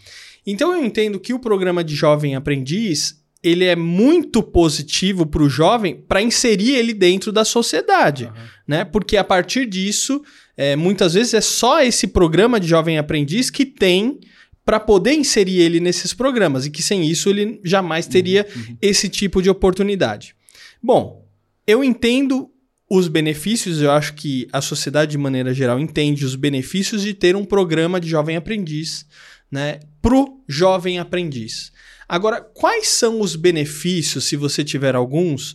Então 0.45 0.77
eu 0.77 0.85
entendo 0.85 1.21
que 1.21 1.33
o 1.33 1.39
programa 1.39 1.85
de 1.85 1.95
jovem 1.95 2.35
aprendiz 2.35 3.23
ele 3.45 3.65
é 3.67 3.77
muito 3.77 4.43
positivo 4.43 5.27
para 5.27 5.43
o 5.43 5.49
jovem 5.49 6.03
para 6.09 6.23
inserir 6.23 6.75
ele 6.75 6.95
dentro 6.95 7.31
da 7.31 7.45
sociedade, 7.45 8.25
uhum. 8.25 8.33
né? 8.67 8.85
Porque 8.85 9.19
a 9.19 9.23
partir 9.23 9.67
disso 9.67 10.23
é, 10.57 10.75
muitas 10.75 11.13
vezes 11.13 11.35
é 11.35 11.41
só 11.43 11.83
esse 11.83 12.07
programa 12.07 12.59
de 12.59 12.67
jovem 12.67 12.97
aprendiz 12.97 13.51
que 13.51 13.67
tem 13.67 14.19
para 14.65 14.81
poder 14.81 15.13
inserir 15.13 15.61
ele 15.61 15.79
nesses 15.79 16.15
programas 16.15 16.65
e 16.65 16.71
que 16.71 16.83
sem 16.83 17.05
isso 17.05 17.29
ele 17.29 17.61
jamais 17.63 18.07
teria 18.07 18.47
uhum. 18.57 18.63
uhum. 18.63 18.77
esse 18.81 19.11
tipo 19.11 19.43
de 19.43 19.51
oportunidade. 19.51 20.35
Bom, 20.83 21.29
eu 21.67 21.85
entendo 21.85 22.51
os 22.89 23.09
benefícios, 23.09 23.83
eu 23.83 23.91
acho 23.91 24.15
que 24.15 24.49
a 24.53 24.61
sociedade 24.61 25.13
de 25.13 25.19
maneira 25.19 25.53
geral 25.53 25.79
entende 25.79 26.25
os 26.25 26.35
benefícios 26.35 27.03
de 27.03 27.13
ter 27.13 27.37
um 27.37 27.45
programa 27.45 28.01
de 28.01 28.09
jovem 28.09 28.37
aprendiz, 28.37 29.07
né, 29.51 29.81
pro 30.01 30.43
jovem 30.49 30.99
aprendiz. 30.99 31.73
Agora, 32.09 32.41
quais 32.41 32.89
são 32.89 33.21
os 33.21 33.37
benefícios, 33.37 34.25
se 34.25 34.37
você 34.37 34.65
tiver 34.65 34.95
alguns, 34.95 35.55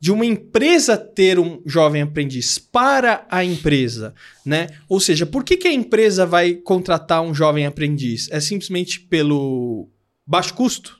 de 0.00 0.12
uma 0.12 0.24
empresa 0.24 0.96
ter 0.96 1.38
um 1.38 1.60
jovem 1.66 2.02
aprendiz 2.02 2.58
para 2.58 3.26
a 3.28 3.44
empresa, 3.44 4.14
né? 4.44 4.68
Ou 4.88 5.00
seja, 5.00 5.26
por 5.26 5.42
que, 5.42 5.56
que 5.56 5.66
a 5.66 5.72
empresa 5.72 6.24
vai 6.24 6.54
contratar 6.54 7.20
um 7.20 7.34
jovem 7.34 7.66
aprendiz? 7.66 8.28
É 8.30 8.38
simplesmente 8.38 9.00
pelo 9.00 9.88
baixo 10.24 10.54
custo? 10.54 10.98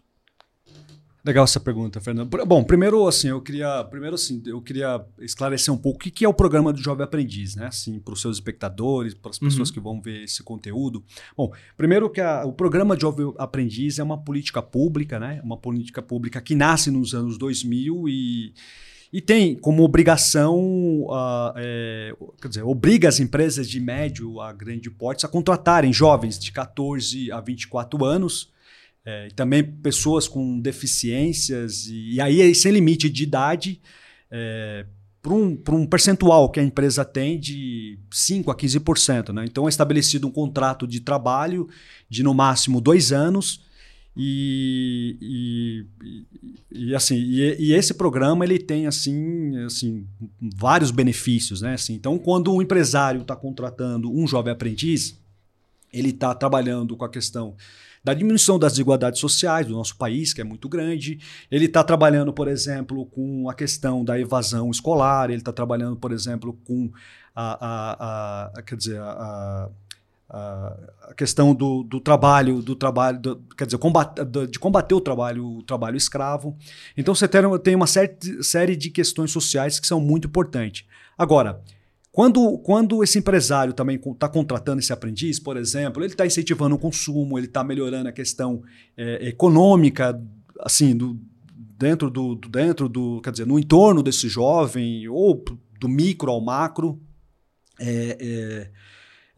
Legal 1.24 1.44
essa 1.44 1.58
pergunta, 1.58 2.00
Fernando. 2.00 2.28
Bom, 2.46 2.62
primeiro 2.62 3.06
assim, 3.06 3.28
eu 3.28 3.40
queria, 3.40 3.84
primeiro 3.84 4.14
assim, 4.14 4.42
eu 4.46 4.62
queria 4.62 5.04
esclarecer 5.20 5.74
um 5.74 5.76
pouco 5.76 5.98
o 5.98 6.10
que 6.10 6.24
é 6.24 6.28
o 6.28 6.32
programa 6.32 6.72
do 6.72 6.80
Jovem 6.80 7.04
Aprendiz, 7.04 7.56
né? 7.56 7.66
Assim, 7.66 7.98
para 7.98 8.14
os 8.14 8.20
seus 8.20 8.36
espectadores, 8.36 9.14
para 9.14 9.30
as 9.30 9.38
pessoas 9.38 9.68
uhum. 9.68 9.74
que 9.74 9.80
vão 9.80 10.00
ver 10.00 10.22
esse 10.24 10.42
conteúdo. 10.42 11.04
Bom, 11.36 11.52
primeiro 11.76 12.08
que 12.08 12.20
a, 12.20 12.44
o 12.44 12.52
programa 12.52 12.94
de 12.96 13.02
Jovem 13.02 13.32
Aprendiz 13.36 13.98
é 13.98 14.02
uma 14.02 14.16
política 14.16 14.62
pública, 14.62 15.18
né? 15.18 15.40
Uma 15.42 15.56
política 15.56 16.00
pública 16.00 16.40
que 16.40 16.54
nasce 16.54 16.90
nos 16.90 17.14
anos 17.14 17.36
2000 17.36 18.08
e 18.08 18.54
e 19.12 19.20
tem 19.22 19.54
como 19.54 19.82
obrigação, 19.82 20.58
uh, 21.04 21.54
é, 21.56 22.14
quer 22.40 22.48
dizer, 22.48 22.62
obriga 22.62 23.08
as 23.08 23.18
empresas 23.18 23.68
de 23.68 23.80
médio 23.80 24.38
a 24.40 24.52
grande 24.52 24.90
porte 24.90 25.24
a 25.24 25.28
contratarem 25.28 25.92
jovens 25.92 26.38
de 26.38 26.52
14 26.52 27.32
a 27.32 27.40
24 27.40 28.04
anos, 28.04 28.52
é, 29.04 29.28
também 29.34 29.62
pessoas 29.62 30.28
com 30.28 30.60
deficiências, 30.60 31.86
e, 31.86 32.14
e 32.14 32.20
aí 32.20 32.54
sem 32.54 32.72
limite 32.72 33.08
de 33.08 33.22
idade, 33.22 33.80
é, 34.30 34.86
para 35.20 35.32
um, 35.32 35.58
um 35.70 35.86
percentual 35.86 36.50
que 36.50 36.60
a 36.60 36.62
empresa 36.62 37.04
tem 37.04 37.38
de 37.38 37.98
5% 38.10 38.50
a 38.50 38.54
15%. 38.54 39.32
Né? 39.32 39.44
Então 39.46 39.66
é 39.66 39.68
estabelecido 39.68 40.26
um 40.26 40.30
contrato 40.30 40.86
de 40.86 41.00
trabalho 41.00 41.68
de 42.08 42.22
no 42.22 42.32
máximo 42.32 42.80
dois 42.80 43.12
anos 43.12 43.66
e, 44.20 45.16
e, 45.20 45.86
e, 46.72 46.94
assim, 46.94 47.14
e, 47.14 47.68
e, 47.68 47.72
esse 47.72 47.94
programa 47.94 48.44
ele 48.44 48.58
tem 48.58 48.88
assim, 48.88 49.56
assim 49.64 50.04
vários 50.56 50.90
benefícios, 50.90 51.62
né? 51.62 51.74
Assim, 51.74 51.94
então, 51.94 52.18
quando 52.18 52.52
um 52.52 52.60
empresário 52.60 53.20
está 53.20 53.36
contratando 53.36 54.12
um 54.12 54.26
jovem 54.26 54.52
aprendiz, 54.52 55.16
ele 55.92 56.10
está 56.10 56.34
trabalhando 56.34 56.96
com 56.96 57.04
a 57.04 57.08
questão 57.08 57.54
da 58.02 58.14
diminuição 58.14 58.58
das 58.58 58.72
desigualdades 58.72 59.20
sociais 59.20 59.66
do 59.66 59.74
nosso 59.74 59.96
país, 59.96 60.32
que 60.32 60.40
é 60.40 60.44
muito 60.44 60.68
grande. 60.68 61.18
Ele 61.50 61.66
está 61.66 61.82
trabalhando, 61.82 62.32
por 62.32 62.48
exemplo, 62.48 63.06
com 63.06 63.48
a 63.48 63.54
questão 63.54 64.04
da 64.04 64.18
evasão 64.18 64.70
escolar. 64.70 65.30
Ele 65.30 65.40
está 65.40 65.52
trabalhando, 65.52 65.96
por 65.96 66.12
exemplo, 66.12 66.58
com 66.64 66.90
a, 67.34 67.58
a, 67.60 68.50
a 68.58 68.62
quer 68.62 68.76
dizer, 68.76 69.00
a, 69.00 69.68
a 70.30 71.14
questão 71.16 71.54
do, 71.54 71.82
do 71.82 72.00
trabalho, 72.00 72.60
do 72.60 72.76
trabalho, 72.76 73.18
do, 73.18 73.36
quer 73.56 73.64
dizer, 73.64 73.78
de 74.48 74.58
combater 74.58 74.94
o 74.94 75.00
trabalho, 75.00 75.58
o 75.58 75.62
trabalho 75.62 75.96
escravo. 75.96 76.56
Então 76.96 77.14
você 77.14 77.26
tem, 77.26 77.40
tem 77.60 77.74
uma 77.74 77.86
série, 77.86 78.42
série 78.42 78.76
de 78.76 78.90
questões 78.90 79.30
sociais 79.30 79.80
que 79.80 79.86
são 79.86 80.00
muito 80.00 80.28
importantes. 80.28 80.86
Agora, 81.16 81.60
quando, 82.18 82.58
quando 82.58 83.04
esse 83.04 83.16
empresário 83.16 83.72
também 83.72 83.94
está 83.94 84.28
contratando 84.28 84.80
esse 84.80 84.92
aprendiz, 84.92 85.38
por 85.38 85.56
exemplo, 85.56 86.02
ele 86.02 86.12
está 86.12 86.26
incentivando 86.26 86.74
o 86.74 86.78
consumo, 86.78 87.38
ele 87.38 87.46
está 87.46 87.62
melhorando 87.62 88.08
a 88.08 88.12
questão 88.12 88.60
é, 88.96 89.28
econômica, 89.28 90.20
assim, 90.58 90.96
do, 90.96 91.16
dentro 91.78 92.10
do, 92.10 92.34
do, 92.34 92.48
dentro 92.48 92.88
do, 92.88 93.20
quer 93.22 93.30
dizer, 93.30 93.46
no 93.46 93.56
entorno 93.56 94.02
desse 94.02 94.28
jovem, 94.28 95.06
ou 95.08 95.44
do 95.78 95.88
micro 95.88 96.32
ao 96.32 96.40
macro. 96.40 97.00
É, 97.78 98.16
é, 98.20 98.70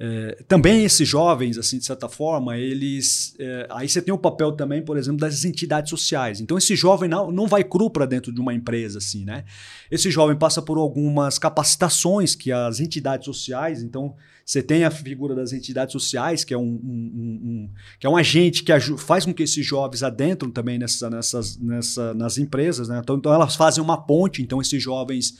é, 0.02 0.42
também 0.48 0.82
esses 0.82 1.06
jovens, 1.06 1.58
assim, 1.58 1.76
de 1.76 1.84
certa 1.84 2.08
forma, 2.08 2.56
eles. 2.56 3.34
É, 3.38 3.66
aí 3.68 3.86
você 3.86 4.00
tem 4.00 4.14
o 4.14 4.16
papel 4.16 4.52
também, 4.52 4.82
por 4.82 4.96
exemplo, 4.96 5.20
das 5.20 5.44
entidades 5.44 5.90
sociais. 5.90 6.40
Então, 6.40 6.56
esse 6.56 6.74
jovem 6.74 7.06
não, 7.06 7.30
não 7.30 7.46
vai 7.46 7.62
cru 7.62 7.90
para 7.90 8.06
dentro 8.06 8.32
de 8.32 8.40
uma 8.40 8.54
empresa, 8.54 8.96
assim, 8.96 9.26
né? 9.26 9.44
Esse 9.90 10.10
jovem 10.10 10.38
passa 10.38 10.62
por 10.62 10.78
algumas 10.78 11.38
capacitações 11.38 12.34
que 12.34 12.50
as 12.50 12.80
entidades 12.80 13.26
sociais, 13.26 13.82
então, 13.82 14.14
você 14.42 14.62
tem 14.62 14.84
a 14.84 14.90
figura 14.90 15.34
das 15.34 15.52
entidades 15.52 15.92
sociais, 15.92 16.44
que 16.44 16.54
é 16.54 16.58
um, 16.58 16.62
um, 16.62 17.12
um, 17.14 17.40
um 17.44 17.70
que 17.98 18.06
é 18.06 18.10
um 18.10 18.16
agente 18.16 18.64
que 18.64 18.72
faz 18.96 19.26
com 19.26 19.34
que 19.34 19.42
esses 19.42 19.66
jovens 19.66 20.02
adentram 20.02 20.50
também 20.50 20.78
nessa, 20.78 21.10
nessas, 21.10 21.58
nessa, 21.58 22.14
nas 22.14 22.38
empresas, 22.38 22.88
né? 22.88 23.00
Então, 23.02 23.16
então, 23.16 23.34
elas 23.34 23.54
fazem 23.54 23.84
uma 23.84 24.00
ponte, 24.00 24.40
então 24.40 24.62
esses 24.62 24.82
jovens 24.82 25.36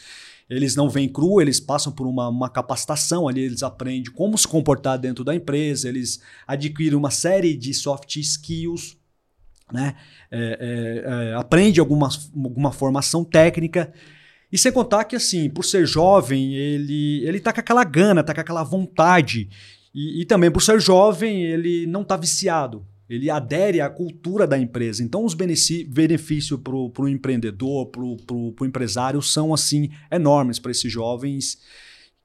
eles 0.50 0.74
não 0.74 0.90
vêm 0.90 1.08
cru, 1.08 1.40
eles 1.40 1.60
passam 1.60 1.92
por 1.92 2.08
uma, 2.08 2.28
uma 2.28 2.50
capacitação 2.50 3.28
ali, 3.28 3.42
eles 3.42 3.62
aprendem 3.62 4.12
como 4.12 4.36
se 4.36 4.48
comportar 4.48 4.98
dentro 4.98 5.22
da 5.22 5.32
empresa, 5.32 5.88
eles 5.88 6.20
adquirem 6.44 6.98
uma 6.98 7.10
série 7.10 7.56
de 7.56 7.72
soft 7.72 8.16
skills, 8.16 8.96
né? 9.72 9.94
É, 10.28 10.58
é, 10.60 11.30
é, 11.30 11.34
aprende 11.34 11.78
alguma, 11.78 12.08
alguma 12.34 12.72
formação 12.72 13.24
técnica. 13.24 13.92
E 14.50 14.58
sem 14.58 14.72
contar 14.72 15.04
que, 15.04 15.14
assim, 15.14 15.48
por 15.48 15.64
ser 15.64 15.86
jovem, 15.86 16.56
ele, 16.56 17.24
ele 17.24 17.38
tá 17.38 17.52
com 17.52 17.60
aquela 17.60 17.84
gana, 17.84 18.24
tá 18.24 18.34
com 18.34 18.40
aquela 18.40 18.64
vontade. 18.64 19.48
E, 19.94 20.22
e 20.22 20.24
também 20.24 20.50
por 20.50 20.60
ser 20.60 20.80
jovem, 20.80 21.44
ele 21.44 21.86
não 21.86 22.02
tá 22.02 22.16
viciado 22.16 22.84
ele 23.10 23.28
adere 23.28 23.80
à 23.80 23.90
cultura 23.90 24.46
da 24.46 24.56
empresa. 24.56 25.02
Então, 25.02 25.24
os 25.24 25.34
benefícios 25.34 26.60
para 26.60 27.02
o 27.04 27.08
empreendedor, 27.08 27.86
para 27.86 28.02
o 28.04 28.64
empresário, 28.64 29.20
são 29.20 29.52
assim 29.52 29.90
enormes 30.12 30.60
para 30.60 30.70
esses 30.70 30.90
jovens 30.92 31.58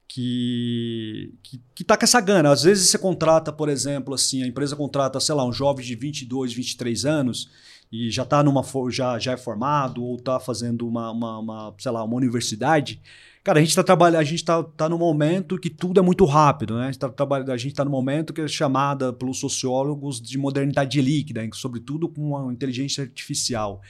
que 0.06 1.34
que, 1.42 1.60
que 1.74 1.84
tá 1.84 1.96
com 1.96 2.04
essa 2.04 2.20
gana. 2.20 2.52
Às 2.52 2.62
vezes 2.62 2.88
você 2.88 2.98
contrata, 2.98 3.52
por 3.52 3.68
exemplo, 3.68 4.14
assim, 4.14 4.44
a 4.44 4.46
empresa 4.46 4.76
contrata, 4.76 5.18
sei 5.18 5.34
lá, 5.34 5.44
um 5.44 5.52
jovem 5.52 5.84
de 5.84 5.96
22, 5.96 6.54
23 6.54 7.04
anos 7.04 7.50
e 7.90 8.08
já 8.08 8.24
tá 8.24 8.40
numa 8.42 8.62
já, 8.88 9.18
já 9.18 9.32
é 9.32 9.36
formado 9.36 10.04
ou 10.04 10.16
está 10.16 10.38
fazendo 10.38 10.86
uma, 10.86 11.10
uma, 11.10 11.38
uma, 11.38 11.74
sei 11.78 11.90
lá, 11.90 12.04
uma 12.04 12.16
universidade. 12.16 13.00
Cara, 13.46 13.60
a 13.60 13.62
gente 13.62 13.70
está 13.70 13.84
trabalhando, 13.84 14.20
a 14.20 14.24
gente 14.24 14.40
está 14.40 14.60
tá 14.60 14.88
no 14.88 14.98
momento 14.98 15.56
que 15.56 15.70
tudo 15.70 16.00
é 16.00 16.02
muito 16.02 16.24
rápido, 16.24 16.74
né? 16.74 16.82
A 16.82 16.86
gente 16.86 16.96
está 16.96 17.08
tá 17.08 17.84
no 17.84 17.90
momento 17.92 18.32
que 18.32 18.40
é 18.40 18.48
chamada 18.48 19.12
pelos 19.12 19.38
sociólogos 19.38 20.20
de 20.20 20.36
modernidade 20.36 21.00
líquida, 21.00 21.48
sobretudo 21.52 22.08
com 22.08 22.36
a 22.36 22.52
inteligência 22.52 23.04
artificial. 23.04 23.80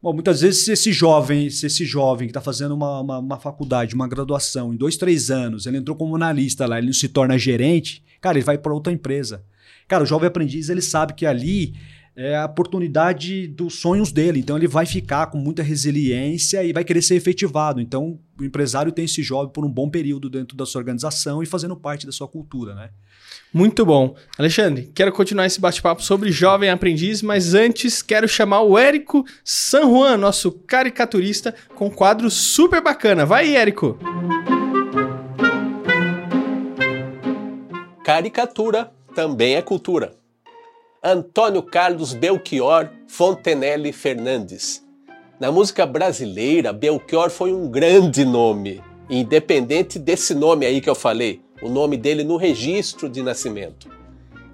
Bom, 0.00 0.12
muitas 0.12 0.42
vezes 0.42 0.64
se 0.64 0.70
esse 0.70 0.92
jovem, 0.92 1.50
se 1.50 1.66
esse 1.66 1.84
jovem 1.84 2.28
que 2.28 2.30
está 2.30 2.40
fazendo 2.40 2.76
uma, 2.76 3.00
uma, 3.00 3.18
uma, 3.18 3.40
faculdade, 3.40 3.92
uma 3.92 4.06
graduação, 4.06 4.72
em 4.72 4.76
dois, 4.76 4.96
três 4.96 5.32
anos, 5.32 5.66
ele 5.66 5.78
entrou 5.78 5.96
como 5.96 6.14
analista 6.14 6.64
lá, 6.64 6.78
ele 6.78 6.86
não 6.86 6.94
se 6.94 7.08
torna 7.08 7.36
gerente, 7.36 8.04
cara, 8.20 8.38
ele 8.38 8.44
vai 8.44 8.56
para 8.56 8.72
outra 8.72 8.92
empresa. 8.92 9.44
Cara, 9.88 10.04
o 10.04 10.06
jovem 10.06 10.28
aprendiz, 10.28 10.68
ele 10.68 10.80
sabe 10.80 11.14
que 11.14 11.26
ali 11.26 11.74
é 12.14 12.36
a 12.36 12.44
oportunidade 12.44 13.46
dos 13.46 13.80
sonhos 13.80 14.12
dele. 14.12 14.40
Então 14.40 14.56
ele 14.56 14.68
vai 14.68 14.84
ficar 14.84 15.26
com 15.26 15.38
muita 15.38 15.62
resiliência 15.62 16.62
e 16.62 16.72
vai 16.72 16.84
querer 16.84 17.02
ser 17.02 17.14
efetivado. 17.14 17.80
Então 17.80 18.18
o 18.38 18.44
empresário 18.44 18.92
tem 18.92 19.04
esse 19.04 19.22
jovem 19.22 19.52
por 19.52 19.64
um 19.64 19.70
bom 19.70 19.88
período 19.88 20.28
dentro 20.28 20.56
da 20.56 20.66
sua 20.66 20.80
organização 20.80 21.42
e 21.42 21.46
fazendo 21.46 21.76
parte 21.76 22.06
da 22.06 22.12
sua 22.12 22.28
cultura, 22.28 22.74
né? 22.74 22.90
Muito 23.52 23.84
bom. 23.84 24.14
Alexandre, 24.38 24.90
quero 24.94 25.12
continuar 25.12 25.46
esse 25.46 25.60
bate-papo 25.60 26.02
sobre 26.02 26.32
jovem 26.32 26.70
aprendiz, 26.70 27.22
mas 27.22 27.54
antes 27.54 28.02
quero 28.02 28.26
chamar 28.28 28.62
o 28.62 28.78
Érico 28.78 29.24
San 29.44 29.82
Juan, 29.82 30.16
nosso 30.16 30.52
caricaturista, 30.52 31.54
com 31.74 31.86
um 31.86 31.90
quadro 31.90 32.30
super 32.30 32.82
bacana. 32.82 33.26
Vai, 33.26 33.54
Érico! 33.54 33.98
Caricatura 38.04 38.90
também 39.14 39.54
é 39.54 39.62
cultura. 39.62 40.21
Antônio 41.04 41.64
Carlos 41.64 42.14
Belchior 42.14 42.88
Fontenelle 43.08 43.92
Fernandes. 43.92 44.86
Na 45.40 45.50
música 45.50 45.84
brasileira, 45.84 46.72
Belchior 46.72 47.28
foi 47.28 47.52
um 47.52 47.68
grande 47.68 48.24
nome, 48.24 48.80
independente 49.10 49.98
desse 49.98 50.32
nome 50.32 50.64
aí 50.64 50.80
que 50.80 50.88
eu 50.88 50.94
falei, 50.94 51.42
o 51.60 51.68
nome 51.68 51.96
dele 51.96 52.22
no 52.22 52.36
registro 52.36 53.08
de 53.08 53.20
nascimento. 53.20 53.90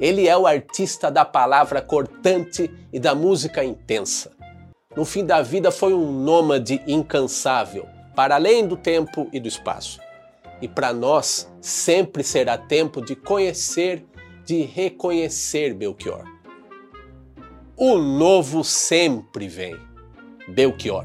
Ele 0.00 0.26
é 0.26 0.34
o 0.38 0.46
artista 0.46 1.10
da 1.10 1.22
palavra 1.22 1.82
cortante 1.82 2.70
e 2.90 2.98
da 2.98 3.14
música 3.14 3.62
intensa. 3.62 4.32
No 4.96 5.04
fim 5.04 5.26
da 5.26 5.42
vida 5.42 5.70
foi 5.70 5.92
um 5.92 6.10
nômade 6.10 6.82
incansável, 6.86 7.86
para 8.16 8.36
além 8.36 8.66
do 8.66 8.74
tempo 8.74 9.28
e 9.34 9.38
do 9.38 9.48
espaço. 9.48 10.00
E 10.62 10.66
para 10.66 10.94
nós 10.94 11.46
sempre 11.60 12.24
será 12.24 12.56
tempo 12.56 13.04
de 13.04 13.14
conhecer, 13.14 14.02
de 14.46 14.62
reconhecer 14.62 15.74
Belchior. 15.74 16.37
O 17.80 17.96
novo 17.96 18.64
sempre 18.64 19.46
vem. 19.46 19.76
Belchior. 20.48 21.04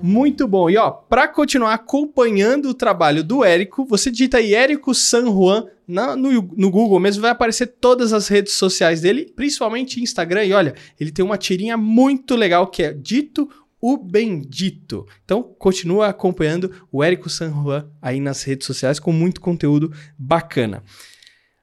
Muito 0.00 0.46
bom. 0.46 0.70
E 0.70 0.76
ó, 0.76 0.92
para 0.92 1.26
continuar 1.26 1.74
acompanhando 1.74 2.66
o 2.68 2.74
trabalho 2.74 3.24
do 3.24 3.42
Érico, 3.42 3.84
você 3.84 4.12
digita 4.12 4.38
aí 4.38 4.54
Érico 4.54 4.94
San 4.94 5.24
Juan 5.24 5.66
na, 5.88 6.14
no, 6.14 6.30
no, 6.56 6.70
Google 6.70 7.00
mesmo, 7.00 7.20
vai 7.20 7.32
aparecer 7.32 7.66
todas 7.66 8.12
as 8.12 8.28
redes 8.28 8.52
sociais 8.52 9.00
dele, 9.00 9.32
principalmente 9.34 10.00
Instagram. 10.00 10.44
E 10.44 10.52
olha, 10.52 10.74
ele 11.00 11.10
tem 11.10 11.24
uma 11.24 11.36
tirinha 11.36 11.76
muito 11.76 12.36
legal 12.36 12.68
que 12.68 12.84
é 12.84 12.92
Dito 12.92 13.50
o 13.88 13.96
Bendito. 13.96 15.06
Então, 15.24 15.42
continua 15.42 16.08
acompanhando 16.08 16.72
o 16.90 17.04
Érico 17.04 17.30
San 17.30 17.52
Juan 17.52 17.88
aí 18.02 18.18
nas 18.18 18.42
redes 18.42 18.66
sociais 18.66 18.98
com 18.98 19.12
muito 19.12 19.40
conteúdo 19.40 19.92
bacana. 20.18 20.82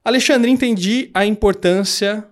Alexandre, 0.06 0.50
entendi 0.50 1.12
a 1.14 1.26
importância 1.26 2.26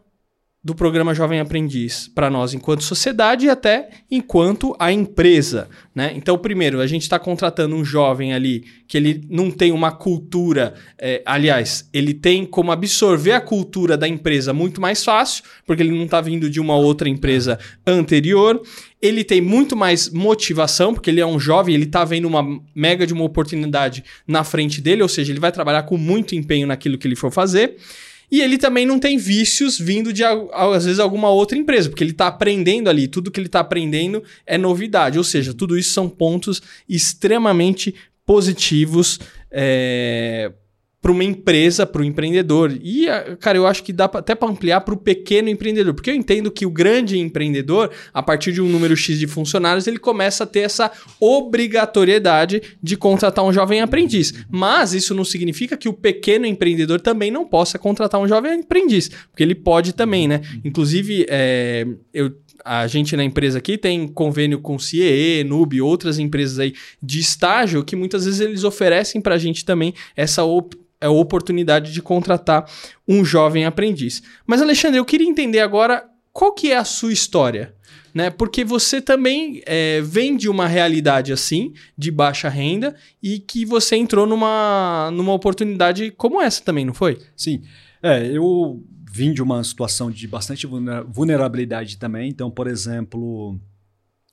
do 0.64 0.76
programa 0.76 1.16
Jovem 1.16 1.40
Aprendiz 1.40 2.08
para 2.08 2.30
nós 2.30 2.54
enquanto 2.54 2.84
sociedade 2.84 3.48
e 3.48 3.50
até 3.50 3.90
enquanto 4.12 4.76
a 4.78 4.92
empresa, 4.92 5.68
né? 5.94 6.14
Então, 6.16 6.38
primeiro, 6.38 6.80
a 6.80 6.86
gente 6.86 7.02
está 7.02 7.18
contratando 7.18 7.76
um 7.76 7.84
jovem 7.84 8.32
ali 8.32 8.66
que 8.88 8.96
ele 8.96 9.26
não 9.28 9.50
tem 9.50 9.72
uma 9.72 9.92
cultura, 9.92 10.76
é, 11.00 11.24
aliás, 11.26 11.90
ele 11.92 12.14
tem 12.14 12.46
como 12.46 12.72
absorver 12.72 13.32
a 13.32 13.42
cultura 13.42 13.98
da 13.98 14.08
empresa 14.08 14.54
muito 14.54 14.80
mais 14.80 15.04
fácil, 15.04 15.44
porque 15.66 15.82
ele 15.82 15.98
não 15.98 16.06
está 16.06 16.22
vindo 16.22 16.48
de 16.48 16.60
uma 16.60 16.76
outra 16.76 17.10
empresa 17.10 17.58
anterior. 17.88 18.62
Ele 19.02 19.24
tem 19.24 19.42
muito 19.42 19.76
mais 19.76 20.10
motivação, 20.10 20.94
porque 20.94 21.10
ele 21.10 21.20
é 21.20 21.26
um 21.26 21.40
jovem, 21.40 21.74
ele 21.74 21.86
está 21.86 22.06
vendo 22.06 22.28
uma 22.28 22.62
mega 22.76 23.08
de 23.08 23.14
uma 23.14 23.24
oportunidade 23.24 24.04
na 24.28 24.44
frente 24.44 24.80
dele, 24.80 25.02
ou 25.02 25.10
seja, 25.10 25.32
ele 25.32 25.40
vai 25.40 25.52
trabalhar 25.52 25.84
com 25.84 25.98
muito 25.98 26.36
empenho 26.36 26.68
naquilo 26.68 27.00
que 27.00 27.08
ele 27.08 27.16
for 27.16 27.32
fazer. 27.32 27.78
E 28.32 28.40
ele 28.40 28.58
também 28.58 28.86
não 28.86 28.98
tem 28.98 29.18
vícios 29.18 29.78
vindo 29.78 30.14
de, 30.14 30.24
às 30.24 30.86
vezes, 30.86 31.00
alguma 31.00 31.30
outra 31.30 31.58
empresa, 31.58 31.90
porque 31.90 32.04
ele 32.04 32.12
está 32.12 32.28
aprendendo 32.28 32.90
ali, 32.90 33.08
tudo 33.08 33.30
que 33.30 33.40
ele 33.40 33.48
está 33.48 33.60
aprendendo 33.60 34.24
é 34.46 34.58
novidade. 34.58 35.18
Ou 35.18 35.24
seja, 35.24 35.54
tudo 35.54 35.78
isso 35.78 35.92
são 35.92 36.08
pontos 36.08 36.62
extremamente 36.88 37.94
positivos 38.26 39.20
é, 39.52 40.52
para 41.02 41.12
uma 41.12 41.24
empresa, 41.24 41.86
para 41.86 42.02
o 42.02 42.06
empreendedor. 42.06 42.78
E, 42.82 43.08
cara, 43.40 43.58
eu 43.58 43.66
acho 43.66 43.84
que 43.84 43.92
dá 43.92 44.06
até 44.06 44.36
para 44.36 44.50
ampliar 44.50 44.82
para 44.82 44.94
o 44.94 44.98
pequeno 44.98 45.50
empreendedor, 45.50 45.96
porque 45.96 46.12
eu 46.12 46.16
entendo 46.16 46.52
que 46.52 46.66
o 46.66 46.70
grande 46.70 47.18
empreendedor, 47.18 47.90
a 48.14 48.22
partir 48.22 48.52
de 48.52 48.62
um 48.62 48.70
número 48.70 48.96
X 48.96 49.18
de 49.18 49.26
funcionários, 49.26 49.88
ele 49.88 49.98
começa 49.98 50.44
a 50.44 50.48
ter 50.48 50.60
essa 50.60 50.92
obrigatoriedade 51.20 52.62
de 52.82 52.96
contratar 52.96 53.44
um 53.44 53.52
jovem 53.52 53.82
aprendiz. 53.82 54.32
Mas 54.48 54.94
isso 54.94 55.16
não 55.16 55.26
significa 55.26 55.76
que 55.76 55.90
o 55.90 55.94
pequeno 55.94 56.46
empreendedor 56.46 57.02
também 57.02 57.32
não 57.32 57.46
possa 57.46 57.80
contratar 57.80 58.22
um 58.22 58.28
jovem 58.28 58.60
aprendiz, 58.60 59.10
porque 59.10 59.42
ele 59.42 59.56
pode 59.56 59.94
também, 59.94 60.28
né? 60.28 60.42
Inclusive, 60.64 61.26
é, 61.28 61.88
eu 62.14 62.32
a 62.64 62.86
gente 62.86 63.16
na 63.16 63.24
empresa 63.24 63.58
aqui 63.58 63.76
tem 63.76 64.08
convênio 64.08 64.60
com 64.60 64.78
CIE, 64.78 65.44
Nube, 65.44 65.82
outras 65.82 66.20
empresas 66.20 66.60
aí 66.60 66.74
de 67.02 67.20
estágio 67.20 67.84
que 67.84 67.96
muitas 67.96 68.26
vezes 68.26 68.40
eles 68.40 68.64
oferecem 68.64 69.20
para 69.20 69.34
a 69.34 69.38
gente 69.40 69.66
também 69.66 69.96
essa 70.16 70.44
op 70.44 70.78
a 71.02 71.10
oportunidade 71.10 71.92
de 71.92 72.02
contratar 72.02 72.70
um 73.08 73.26
jovem 73.26 73.66
aprendiz. 73.66 74.22
Mas 74.46 74.62
Alexandre, 74.62 75.00
eu 75.00 75.06
queria 75.06 75.28
entender 75.28 75.60
agora 75.60 76.06
qual 76.32 76.54
que 76.54 76.72
é 76.72 76.78
a 76.78 76.86
sua 76.86 77.12
história, 77.12 77.74
né? 78.14 78.30
Porque 78.30 78.64
você 78.64 79.02
também 79.02 79.62
é, 79.66 80.02
vem 80.02 80.38
de 80.38 80.48
uma 80.48 80.68
realidade 80.68 81.34
assim, 81.34 81.74
de 81.98 82.12
baixa 82.12 82.48
renda, 82.50 82.96
e 83.22 83.40
que 83.40 83.66
você 83.66 83.96
entrou 83.96 84.26
numa, 84.26 85.10
numa 85.12 85.34
oportunidade 85.34 86.12
como 86.12 86.42
essa 86.42 86.64
também, 86.64 86.86
não 86.86 86.94
foi? 86.94 87.20
Sim. 87.36 87.62
É, 88.02 88.26
eu 88.26 88.82
vim 89.12 89.34
de 89.34 89.42
uma 89.42 89.64
situação 89.64 90.10
de 90.10 90.28
bastante 90.28 90.66
vulnerabilidade 91.08 91.98
também. 91.98 92.30
Então, 92.30 92.50
por 92.50 92.68
exemplo, 92.68 93.60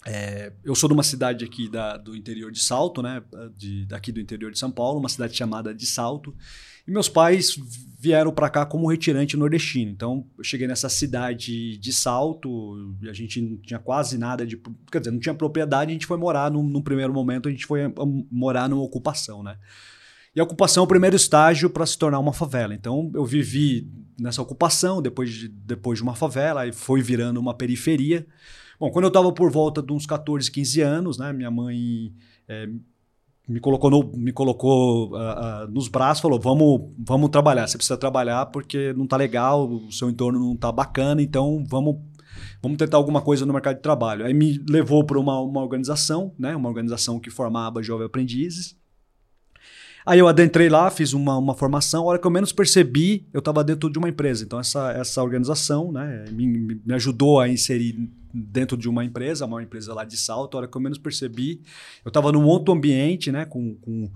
é, 0.06 0.52
eu 0.64 0.74
sou 0.74 0.88
de 0.88 0.94
uma 0.94 1.02
cidade 1.02 1.44
aqui 1.44 1.68
da, 1.68 1.96
do 1.96 2.14
interior 2.16 2.52
de 2.52 2.60
Salto, 2.60 3.02
né? 3.02 3.22
De, 3.56 3.84
daqui 3.86 4.12
do 4.12 4.20
interior 4.20 4.50
de 4.50 4.58
São 4.58 4.70
Paulo, 4.70 5.00
uma 5.00 5.08
cidade 5.08 5.36
chamada 5.36 5.74
de 5.74 5.86
Salto. 5.86 6.34
E 6.86 6.90
meus 6.90 7.08
pais 7.08 7.58
vieram 7.98 8.32
para 8.32 8.48
cá 8.48 8.64
como 8.64 8.88
retirante 8.88 9.36
nordestino. 9.36 9.90
Então, 9.90 10.24
eu 10.38 10.44
cheguei 10.44 10.66
nessa 10.66 10.88
cidade 10.88 11.76
de 11.76 11.92
Salto, 11.92 12.96
a 13.08 13.12
gente 13.12 13.40
não 13.40 13.56
tinha 13.58 13.78
quase 13.78 14.16
nada 14.16 14.46
de. 14.46 14.56
Quer 14.90 15.00
dizer, 15.00 15.10
não 15.10 15.18
tinha 15.18 15.34
propriedade, 15.34 15.90
a 15.90 15.92
gente 15.92 16.06
foi 16.06 16.16
morar 16.16 16.50
num, 16.50 16.62
num 16.62 16.80
primeiro 16.80 17.12
momento, 17.12 17.48
a 17.48 17.50
gente 17.50 17.66
foi 17.66 17.80
morar 18.30 18.68
numa 18.68 18.82
ocupação, 18.82 19.42
né? 19.42 19.58
E 20.34 20.40
a 20.40 20.44
ocupação 20.44 20.82
é 20.82 20.84
o 20.84 20.88
primeiro 20.88 21.16
estágio 21.16 21.68
para 21.68 21.84
se 21.84 21.98
tornar 21.98 22.18
uma 22.20 22.32
favela. 22.32 22.72
Então, 22.72 23.10
eu 23.14 23.24
vivi 23.24 23.90
nessa 24.18 24.40
ocupação, 24.40 25.02
depois 25.02 25.30
de, 25.30 25.48
depois 25.48 25.98
de 25.98 26.02
uma 26.02 26.14
favela, 26.14 26.66
e 26.66 26.72
foi 26.72 27.02
virando 27.02 27.40
uma 27.40 27.54
periferia. 27.54 28.26
Bom, 28.78 28.90
quando 28.90 29.06
eu 29.06 29.08
estava 29.08 29.32
por 29.32 29.50
volta 29.50 29.82
de 29.82 29.92
uns 29.92 30.06
14, 30.06 30.50
15 30.50 30.80
anos, 30.80 31.18
né, 31.18 31.32
minha 31.32 31.50
mãe 31.50 32.12
é, 32.46 32.68
me 33.48 33.58
colocou, 33.58 33.90
no, 33.90 34.12
me 34.14 34.30
colocou 34.30 35.10
uh, 35.10 35.64
uh, 35.64 35.70
nos 35.70 35.88
braços, 35.88 36.20
falou: 36.20 36.38
vamos, 36.38 36.92
vamos 36.98 37.30
trabalhar, 37.30 37.66
você 37.66 37.76
precisa 37.76 37.96
trabalhar 37.96 38.46
porque 38.46 38.92
não 38.92 39.04
está 39.04 39.16
legal, 39.16 39.68
o 39.68 39.90
seu 39.90 40.08
entorno 40.08 40.38
não 40.38 40.52
está 40.52 40.70
bacana, 40.70 41.20
então 41.22 41.64
vamos, 41.66 41.96
vamos 42.62 42.76
tentar 42.76 42.98
alguma 42.98 43.22
coisa 43.22 43.44
no 43.44 43.52
mercado 43.52 43.76
de 43.76 43.82
trabalho. 43.82 44.24
Aí 44.24 44.34
me 44.34 44.62
levou 44.68 45.02
para 45.02 45.18
uma, 45.18 45.40
uma 45.40 45.62
organização, 45.62 46.32
né, 46.38 46.54
uma 46.54 46.68
organização 46.68 47.18
que 47.18 47.30
formava 47.30 47.82
jovens 47.82 48.06
aprendizes. 48.06 48.76
Aí 50.06 50.20
eu 50.20 50.28
adentrei 50.28 50.68
lá, 50.68 50.90
fiz 50.90 51.12
uma, 51.12 51.36
uma 51.36 51.54
formação. 51.54 52.04
A 52.04 52.06
hora 52.06 52.18
que 52.18 52.26
eu 52.26 52.30
menos 52.30 52.52
percebi, 52.52 53.26
eu 53.32 53.40
estava 53.40 53.62
dentro 53.62 53.90
de 53.90 53.98
uma 53.98 54.08
empresa. 54.08 54.42
Então, 54.42 54.58
essa, 54.58 54.90
essa 54.92 55.22
organização 55.22 55.92
né, 55.92 56.24
me, 56.32 56.46
me 56.46 56.94
ajudou 56.94 57.40
a 57.40 57.46
inserir 57.46 58.10
dentro 58.32 58.76
de 58.76 58.88
uma 58.88 59.04
empresa, 59.04 59.46
uma 59.46 59.62
empresa 59.62 59.94
lá 59.94 60.04
de 60.04 60.16
salto. 60.16 60.56
A 60.56 60.60
hora 60.60 60.68
que 60.68 60.76
eu 60.76 60.80
menos 60.80 60.98
percebi, 60.98 61.62
eu 62.04 62.08
estava 62.08 62.30
num 62.32 62.44
outro 62.44 62.72
ambiente, 62.74 63.32
né, 63.32 63.44
com, 63.44 63.74
com 63.76 64.10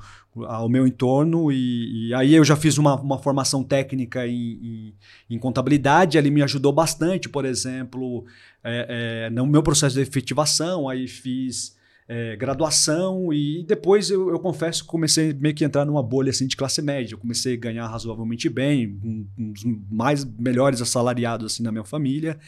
ao 0.44 0.68
meu 0.68 0.86
entorno. 0.86 1.50
E, 1.52 2.08
e, 2.08 2.14
aí 2.14 2.34
eu 2.34 2.44
já 2.44 2.56
fiz 2.56 2.78
uma, 2.78 3.00
uma 3.00 3.18
formação 3.18 3.62
técnica 3.62 4.26
em, 4.26 4.94
em, 5.28 5.34
em 5.36 5.38
contabilidade. 5.38 6.18
Ali 6.18 6.30
me 6.30 6.42
ajudou 6.42 6.72
bastante, 6.72 7.28
por 7.28 7.44
exemplo, 7.44 8.24
é, 8.62 9.26
é, 9.26 9.30
no 9.30 9.46
meu 9.46 9.62
processo 9.62 9.94
de 9.94 10.02
efetivação. 10.02 10.88
Aí 10.88 11.06
fiz 11.08 11.76
é, 12.08 12.36
graduação 12.36 13.32
e 13.32 13.64
depois 13.66 14.10
eu, 14.10 14.28
eu, 14.30 14.38
confesso 14.38 14.82
que 14.82 14.88
comecei 14.88 15.32
meio 15.32 15.54
que 15.54 15.64
entrar 15.64 15.84
numa 15.84 16.02
bolha 16.02 16.30
assim 16.30 16.46
de 16.46 16.56
classe 16.56 16.82
média. 16.82 17.14
Eu 17.14 17.18
comecei 17.18 17.54
a 17.54 17.56
ganhar 17.56 17.86
razoavelmente 17.86 18.48
bem, 18.48 18.98
um, 19.02 19.26
um 19.38 19.52
dos 19.52 19.64
mais 19.90 20.24
melhores 20.24 20.82
assalariados 20.82 21.52
assim 21.52 21.62
na 21.62 21.72
minha 21.72 21.84
família. 21.84 22.38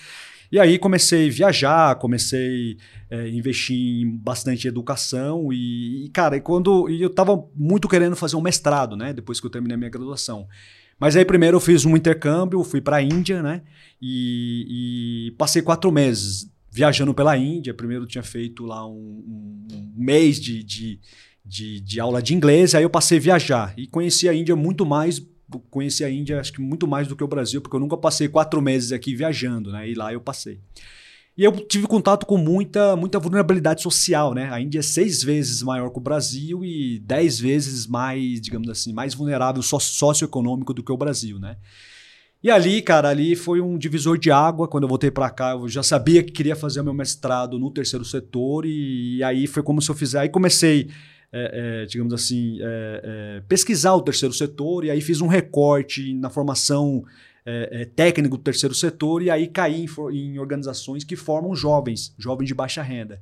E 0.50 0.58
aí 0.58 0.78
comecei 0.78 1.28
a 1.28 1.32
viajar, 1.32 1.94
comecei 1.96 2.76
a 3.10 3.16
é, 3.16 3.28
investir 3.28 3.76
em 3.76 4.16
bastante 4.16 4.68
educação 4.68 5.52
e, 5.52 6.06
e 6.06 6.08
cara, 6.10 6.36
e 6.36 6.40
quando 6.40 6.88
e 6.88 7.02
eu 7.02 7.08
estava 7.08 7.42
muito 7.54 7.88
querendo 7.88 8.16
fazer 8.16 8.36
um 8.36 8.40
mestrado, 8.40 8.96
né? 8.96 9.12
Depois 9.12 9.40
que 9.40 9.46
eu 9.46 9.50
terminei 9.50 9.74
a 9.74 9.78
minha 9.78 9.90
graduação. 9.90 10.46
Mas 10.98 11.16
aí 11.16 11.24
primeiro 11.24 11.56
eu 11.56 11.60
fiz 11.60 11.84
um 11.84 11.96
intercâmbio, 11.96 12.62
fui 12.62 12.80
para 12.80 12.96
a 12.96 13.02
Índia, 13.02 13.42
né? 13.42 13.62
E, 14.00 15.28
e, 15.28 15.30
passei 15.32 15.62
quatro 15.62 15.90
meses 15.90 16.50
viajando 16.70 17.14
pela 17.14 17.36
Índia. 17.36 17.74
Primeiro 17.74 18.06
tinha 18.06 18.22
feito 18.22 18.64
lá 18.64 18.86
um, 18.86 19.22
um, 19.72 19.92
mês 19.96 20.40
de, 20.40 20.62
de, 20.62 21.00
de, 21.44 21.80
de, 21.80 22.00
aula 22.00 22.22
de 22.22 22.34
inglês, 22.34 22.74
aí 22.74 22.82
eu 22.82 22.90
passei 22.90 23.18
a 23.18 23.20
viajar 23.20 23.74
e 23.76 23.86
conheci 23.86 24.28
a 24.28 24.34
Índia 24.34 24.54
muito 24.56 24.84
mais. 24.84 25.24
Conheci 25.58 26.04
a 26.04 26.10
Índia, 26.10 26.40
acho 26.40 26.52
que 26.52 26.60
muito 26.60 26.86
mais 26.86 27.08
do 27.08 27.16
que 27.16 27.24
o 27.24 27.28
Brasil, 27.28 27.60
porque 27.60 27.76
eu 27.76 27.80
nunca 27.80 27.96
passei 27.96 28.28
quatro 28.28 28.60
meses 28.60 28.92
aqui 28.92 29.14
viajando, 29.14 29.72
né? 29.72 29.88
E 29.88 29.94
lá 29.94 30.12
eu 30.12 30.20
passei. 30.20 30.60
E 31.36 31.42
eu 31.42 31.50
tive 31.52 31.86
contato 31.88 32.26
com 32.26 32.36
muita, 32.36 32.94
muita 32.94 33.18
vulnerabilidade 33.18 33.82
social, 33.82 34.34
né? 34.34 34.48
A 34.52 34.60
Índia 34.60 34.78
é 34.78 34.82
seis 34.82 35.22
vezes 35.22 35.62
maior 35.62 35.90
que 35.90 35.98
o 35.98 36.00
Brasil 36.00 36.64
e 36.64 37.00
dez 37.00 37.40
vezes 37.40 37.86
mais, 37.86 38.40
digamos 38.40 38.68
assim, 38.68 38.92
mais 38.92 39.14
vulnerável 39.14 39.60
socioeconômico 39.60 40.72
do 40.72 40.82
que 40.82 40.92
o 40.92 40.96
Brasil, 40.96 41.40
né? 41.40 41.56
E 42.44 42.50
ali, 42.50 42.82
cara, 42.82 43.08
ali 43.08 43.34
foi 43.34 43.62
um 43.62 43.78
divisor 43.78 44.18
de 44.18 44.30
água. 44.30 44.68
Quando 44.68 44.84
eu 44.84 44.88
voltei 44.88 45.10
para 45.10 45.30
cá, 45.30 45.52
eu 45.52 45.66
já 45.66 45.82
sabia 45.82 46.22
que 46.22 46.30
queria 46.30 46.54
fazer 46.54 46.82
meu 46.82 46.92
mestrado 46.92 47.58
no 47.58 47.70
terceiro 47.70 48.04
setor, 48.04 48.66
e, 48.66 49.22
aí 49.24 49.46
foi 49.46 49.62
como 49.62 49.80
se 49.80 49.90
eu 49.90 49.94
fizesse. 49.94 50.18
Aí 50.18 50.28
comecei, 50.28 50.88
é, 51.36 51.82
é, 51.82 51.86
digamos 51.86 52.14
assim, 52.14 52.58
é, 52.60 53.00
é, 53.02 53.42
pesquisar 53.48 53.94
o 53.94 54.02
terceiro 54.02 54.32
setor, 54.32 54.84
e 54.84 54.90
aí 54.90 55.00
fiz 55.00 55.20
um 55.20 55.26
recorte 55.26 56.14
na 56.14 56.30
formação 56.30 57.04
é, 57.44 57.84
técnica 57.84 58.36
do 58.36 58.38
terceiro 58.40 58.74
setor, 58.74 59.20
e 59.20 59.30
aí 59.30 59.48
caí 59.48 59.84
em, 59.84 60.16
em 60.16 60.38
organizações 60.38 61.02
que 61.02 61.16
formam 61.16 61.52
jovens, 61.52 62.14
jovens 62.16 62.46
de 62.46 62.54
baixa 62.54 62.82
renda. 62.82 63.20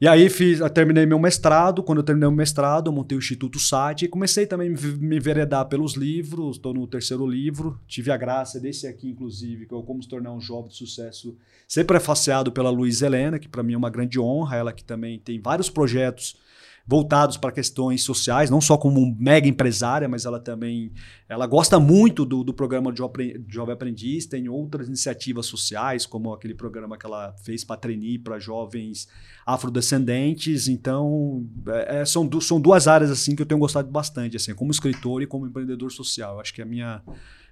E 0.00 0.06
aí 0.06 0.30
fiz, 0.30 0.60
terminei 0.72 1.04
meu 1.06 1.18
mestrado. 1.18 1.82
Quando 1.82 1.98
eu 1.98 2.04
terminei 2.04 2.28
o 2.28 2.32
mestrado, 2.32 2.92
montei 2.92 3.18
o 3.18 3.20
Instituto 3.20 3.58
SAT 3.58 4.02
e 4.02 4.08
comecei 4.08 4.46
também 4.46 4.72
a 4.72 4.96
me 4.96 5.16
enveredar 5.16 5.66
pelos 5.66 5.94
livros. 5.94 6.54
Estou 6.54 6.72
no 6.72 6.86
terceiro 6.86 7.26
livro. 7.26 7.80
Tive 7.84 8.12
a 8.12 8.16
graça 8.16 8.60
desse 8.60 8.86
aqui, 8.86 9.08
inclusive, 9.08 9.66
que 9.66 9.74
é 9.74 9.82
Como 9.82 10.00
se 10.00 10.08
tornar 10.08 10.32
um 10.32 10.40
jovem 10.40 10.68
de 10.68 10.76
sucesso, 10.76 11.36
ser 11.66 11.82
prefaciado 11.82 12.52
pela 12.52 12.70
Luiz 12.70 13.02
Helena, 13.02 13.40
que 13.40 13.48
para 13.48 13.64
mim 13.64 13.72
é 13.72 13.76
uma 13.76 13.90
grande 13.90 14.20
honra. 14.20 14.56
Ela 14.56 14.72
que 14.72 14.84
também 14.84 15.18
tem 15.18 15.40
vários 15.40 15.68
projetos 15.68 16.36
voltados 16.88 17.36
para 17.36 17.52
questões 17.52 18.02
sociais, 18.02 18.48
não 18.48 18.62
só 18.62 18.78
como 18.78 19.14
mega 19.20 19.46
empresária, 19.46 20.08
mas 20.08 20.24
ela 20.24 20.40
também 20.40 20.90
ela 21.28 21.46
gosta 21.46 21.78
muito 21.78 22.24
do, 22.24 22.42
do 22.42 22.54
programa 22.54 22.90
Jovem 22.96 23.74
Aprendiz, 23.74 24.24
tem 24.24 24.48
outras 24.48 24.88
iniciativas 24.88 25.44
sociais, 25.44 26.06
como 26.06 26.32
aquele 26.32 26.54
programa 26.54 26.96
que 26.96 27.04
ela 27.04 27.34
fez 27.44 27.62
para 27.62 27.76
treinar 27.76 28.18
para 28.24 28.38
jovens 28.38 29.06
afrodescendentes. 29.44 30.66
Então, 30.66 31.46
é, 31.66 32.00
é, 32.00 32.04
são, 32.06 32.26
são 32.40 32.58
duas 32.58 32.88
áreas 32.88 33.10
assim 33.10 33.36
que 33.36 33.42
eu 33.42 33.46
tenho 33.46 33.60
gostado 33.60 33.90
bastante, 33.90 34.38
assim, 34.38 34.54
como 34.54 34.70
escritor 34.70 35.20
e 35.20 35.26
como 35.26 35.46
empreendedor 35.46 35.92
social. 35.92 36.36
Eu 36.36 36.40
acho 36.40 36.54
que 36.54 36.62
a 36.62 36.66
minha 36.66 37.02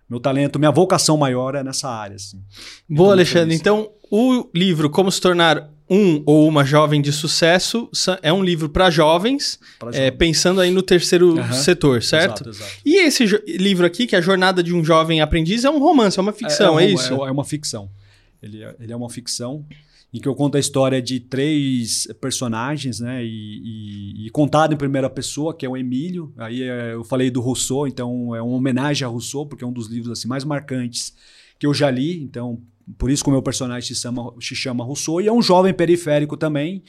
meu 0.09 0.20
talento, 0.20 0.59
minha 0.59 0.70
vocação 0.70 1.18
maior 1.18 1.55
é 1.57 1.62
nessa 1.62 1.90
área. 1.90 2.16
Assim. 2.16 2.42
Boa, 2.88 3.12
Alexandre. 3.12 3.55
Então, 3.55 3.90
o 4.11 4.49
livro 4.55 4.88
Como 4.88 5.11
se 5.11 5.20
tornar 5.20 5.68
um 5.88 6.22
ou 6.27 6.49
uma 6.49 6.64
jovem 6.64 7.01
de 7.01 7.12
sucesso 7.12 7.88
é 8.20 8.33
um 8.33 8.42
livro 8.42 8.68
para 8.68 8.90
jovens, 8.90 9.59
é, 9.92 10.11
pensando 10.11 10.61
aí 10.61 10.70
no 10.70 10.83
terceiro 10.83 11.37
uhum. 11.37 11.53
setor, 11.53 12.03
certo? 12.03 12.49
Exato, 12.49 12.51
exato. 12.51 12.81
E 12.85 12.96
esse 13.07 13.25
livro 13.46 13.87
aqui, 13.87 14.07
que 14.07 14.16
é 14.16 14.18
a 14.18 14.22
Jornada 14.22 14.62
de 14.62 14.75
um 14.75 14.85
Jovem 14.85 15.20
Aprendiz, 15.20 15.64
é 15.64 15.70
um 15.70 15.79
romance, 15.79 16.18
é 16.18 16.22
uma 16.22 16.33
ficção, 16.33 16.79
é, 16.79 16.85
é, 16.85 16.88
é 16.88 16.90
isso? 16.90 17.25
É, 17.25 17.29
é, 17.29 17.31
uma 17.31 17.44
ficção. 17.44 17.88
Ele 18.42 18.62
é, 18.62 18.77
ele 18.81 18.92
é 18.92 18.96
uma 18.96 19.09
ficção 19.09 19.64
em 20.12 20.20
que 20.20 20.27
eu 20.27 20.35
conto 20.35 20.57
a 20.57 20.61
história 20.61 21.01
de 21.01 21.20
três 21.20 22.09
personagens, 22.20 23.01
né? 23.01 23.25
E, 23.25 23.29
e, 23.29 24.27
e, 24.27 24.31
contado 24.31 24.72
em 24.72 24.77
primeira 24.77 25.11
pessoa, 25.11 25.55
que 25.55 25.66
é 25.66 25.68
o 25.68 25.77
Emílio. 25.77 26.33
Aí 26.37 26.62
é, 26.62 26.94
eu 26.94 27.05
falei 27.05 27.31
do 27.31 27.40
Rousseau, 27.40 27.87
então 27.87 28.35
é 28.35 28.42
uma 28.42 28.57
homenagem 28.57 29.05
a 29.05 29.09
Rousseau, 29.09 29.46
porque 29.46 29.62
é 29.62 29.66
um 29.66 29.72
dos 29.72 29.88
livros 29.88 30.18
assim 30.18 30.27
mais 30.27 30.44
marcantes 30.44 31.14
que 31.59 31.66
eu 31.66 31.75
já 31.75 31.90
li. 31.90 32.22
Então, 32.22 32.61
por 32.99 33.11
isso 33.11 33.22
que 33.22 33.31
o 33.31 33.33
meu 33.33 33.42
personagem 33.42 33.94
se 33.94 34.01
chama, 34.01 34.33
se 34.40 34.55
chama 34.55 34.85
Rousseau. 34.85 35.20
E 35.20 35.27
é 35.27 35.33
um 35.33 35.42
jovem 35.42 35.75
periférico 35.75 36.37
também, 36.37 36.83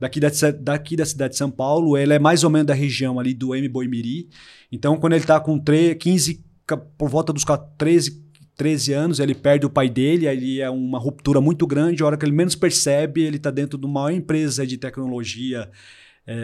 daqui 0.00 0.18
da, 0.18 0.28
daqui 0.60 0.96
da 0.96 1.04
cidade 1.04 1.32
de 1.32 1.38
São 1.38 1.50
Paulo. 1.50 1.96
Ele 1.96 2.14
é 2.14 2.18
mais 2.18 2.44
ou 2.44 2.50
menos 2.50 2.66
da 2.66 2.74
região 2.74 3.20
ali 3.20 3.34
do 3.34 3.54
M. 3.54 3.68
Boimiri. 3.68 4.28
Então, 4.70 4.96
quando 4.96 5.12
ele 5.12 5.22
está 5.22 5.38
com 5.38 5.58
3, 5.58 5.96
15, 5.98 6.44
por 6.96 7.08
volta 7.08 7.32
dos 7.32 7.44
13, 7.76 8.22
13 8.56 8.92
anos, 8.92 9.20
ele 9.20 9.34
perde 9.34 9.66
o 9.66 9.70
pai 9.70 9.88
dele, 9.88 10.26
aí 10.28 10.60
é 10.60 10.70
uma 10.70 10.98
ruptura 10.98 11.40
muito 11.40 11.66
grande. 11.66 12.02
A 12.02 12.06
hora 12.06 12.16
que 12.16 12.24
ele 12.24 12.32
menos 12.32 12.54
percebe, 12.54 13.22
ele 13.22 13.36
está 13.36 13.50
dentro 13.50 13.78
de 13.78 13.84
uma 13.84 14.12
empresa 14.12 14.66
de 14.66 14.78
tecnologia 14.78 15.70
é, 16.24 16.34
é, 16.34 16.40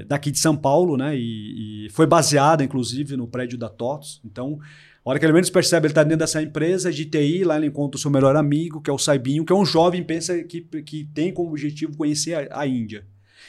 é, 0.00 0.04
daqui 0.04 0.30
de 0.30 0.38
São 0.40 0.56
Paulo, 0.56 0.96
né? 0.96 1.16
E, 1.16 1.86
e, 1.86 1.90
foi 1.90 2.06
baseada, 2.06 2.64
inclusive, 2.64 3.16
no 3.16 3.28
prédio 3.28 3.56
da 3.56 3.68
TOTS. 3.68 4.20
Então, 4.24 4.58
a 5.04 5.10
hora 5.10 5.18
que 5.18 5.24
ele 5.26 5.32
menos 5.32 5.50
percebe, 5.50 5.86
ele 5.86 5.92
está 5.92 6.02
dentro 6.04 6.18
dessa 6.18 6.40
empresa 6.40 6.92
de 6.92 7.04
TI, 7.04 7.42
lá 7.42 7.56
ele 7.56 7.66
encontra 7.66 7.96
o 7.96 8.00
seu 8.00 8.10
melhor 8.10 8.36
amigo, 8.36 8.80
que 8.80 8.88
é 8.88 8.92
o 8.92 8.98
Saibinho, 8.98 9.44
que 9.44 9.52
é 9.52 9.56
um 9.56 9.64
jovem 9.64 10.02
pensa 10.04 10.42
que, 10.44 10.60
que 10.60 11.04
tem 11.12 11.32
como 11.32 11.50
objetivo 11.50 11.96
conhecer 11.96 12.34
a, 12.34 12.60
a 12.60 12.66
Índia. 12.66 13.04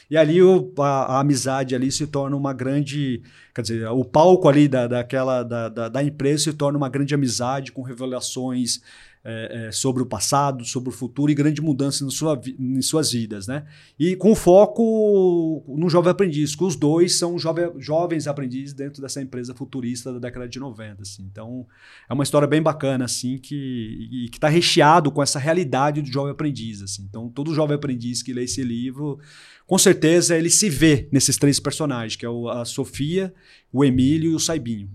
E 0.09 0.17
ali 0.17 0.41
o, 0.41 0.73
a, 0.79 1.15
a, 1.15 1.19
amizade 1.19 1.75
ali 1.75 1.91
se 1.91 2.07
torna 2.07 2.35
uma 2.35 2.53
grande. 2.53 3.21
Quer 3.53 3.61
dizer, 3.61 3.87
o 3.87 4.03
palco 4.03 4.49
ali 4.49 4.67
da, 4.67 4.87
daquela, 4.87 5.43
da, 5.43 5.69
da, 5.69 5.89
da 5.89 6.03
empresa 6.03 6.45
se 6.45 6.53
torna 6.53 6.77
uma 6.77 6.89
grande 6.89 7.13
amizade 7.13 7.71
com 7.71 7.81
revelações 7.81 8.81
é, 9.25 9.67
é, 9.67 9.71
sobre 9.71 10.03
o 10.03 10.05
passado, 10.05 10.65
sobre 10.65 10.89
o 10.89 10.91
futuro 10.91 11.31
e 11.31 11.35
grande 11.35 11.61
mudança 11.61 12.05
sua, 12.09 12.39
em 12.59 12.81
suas 12.81 13.13
vidas, 13.13 13.47
né? 13.47 13.65
E 13.97 14.17
com 14.17 14.35
foco 14.35 15.63
no 15.77 15.89
jovem 15.89 16.11
aprendiz, 16.11 16.55
que 16.55 16.63
os 16.63 16.75
dois 16.75 17.17
são 17.17 17.39
jove, 17.39 17.71
jovens 17.77 18.27
aprendizes 18.27 18.73
dentro 18.73 19.01
dessa 19.01 19.21
empresa 19.21 19.55
futurista 19.55 20.11
da 20.11 20.19
década 20.19 20.47
de 20.47 20.59
90, 20.59 21.03
assim. 21.03 21.23
Então, 21.31 21.65
é 22.09 22.13
uma 22.13 22.23
história 22.23 22.47
bem 22.47 22.61
bacana, 22.61 23.05
assim, 23.05 23.37
que 23.37 24.29
está 24.33 24.49
recheado 24.49 25.09
com 25.09 25.23
essa 25.23 25.39
realidade 25.39 26.01
do 26.01 26.11
jovem 26.11 26.33
aprendiz, 26.33 26.81
assim. 26.81 27.03
Então, 27.09 27.29
todo 27.29 27.53
jovem 27.53 27.75
aprendiz 27.75 28.21
que 28.21 28.33
lê 28.33 28.43
esse 28.43 28.61
livro, 28.61 29.19
com 29.65 29.77
certeza 29.77 30.37
ele 30.37 30.49
se 30.49 30.69
vê 30.69 31.07
nesses 31.13 31.37
três 31.37 31.61
personagens, 31.61 32.17
que 32.17 32.25
é 32.25 32.29
a 32.51 32.65
Sofia, 32.65 33.33
o 33.71 33.85
Emílio 33.85 34.31
e 34.31 34.35
o 34.35 34.39
Saibinho. 34.39 34.89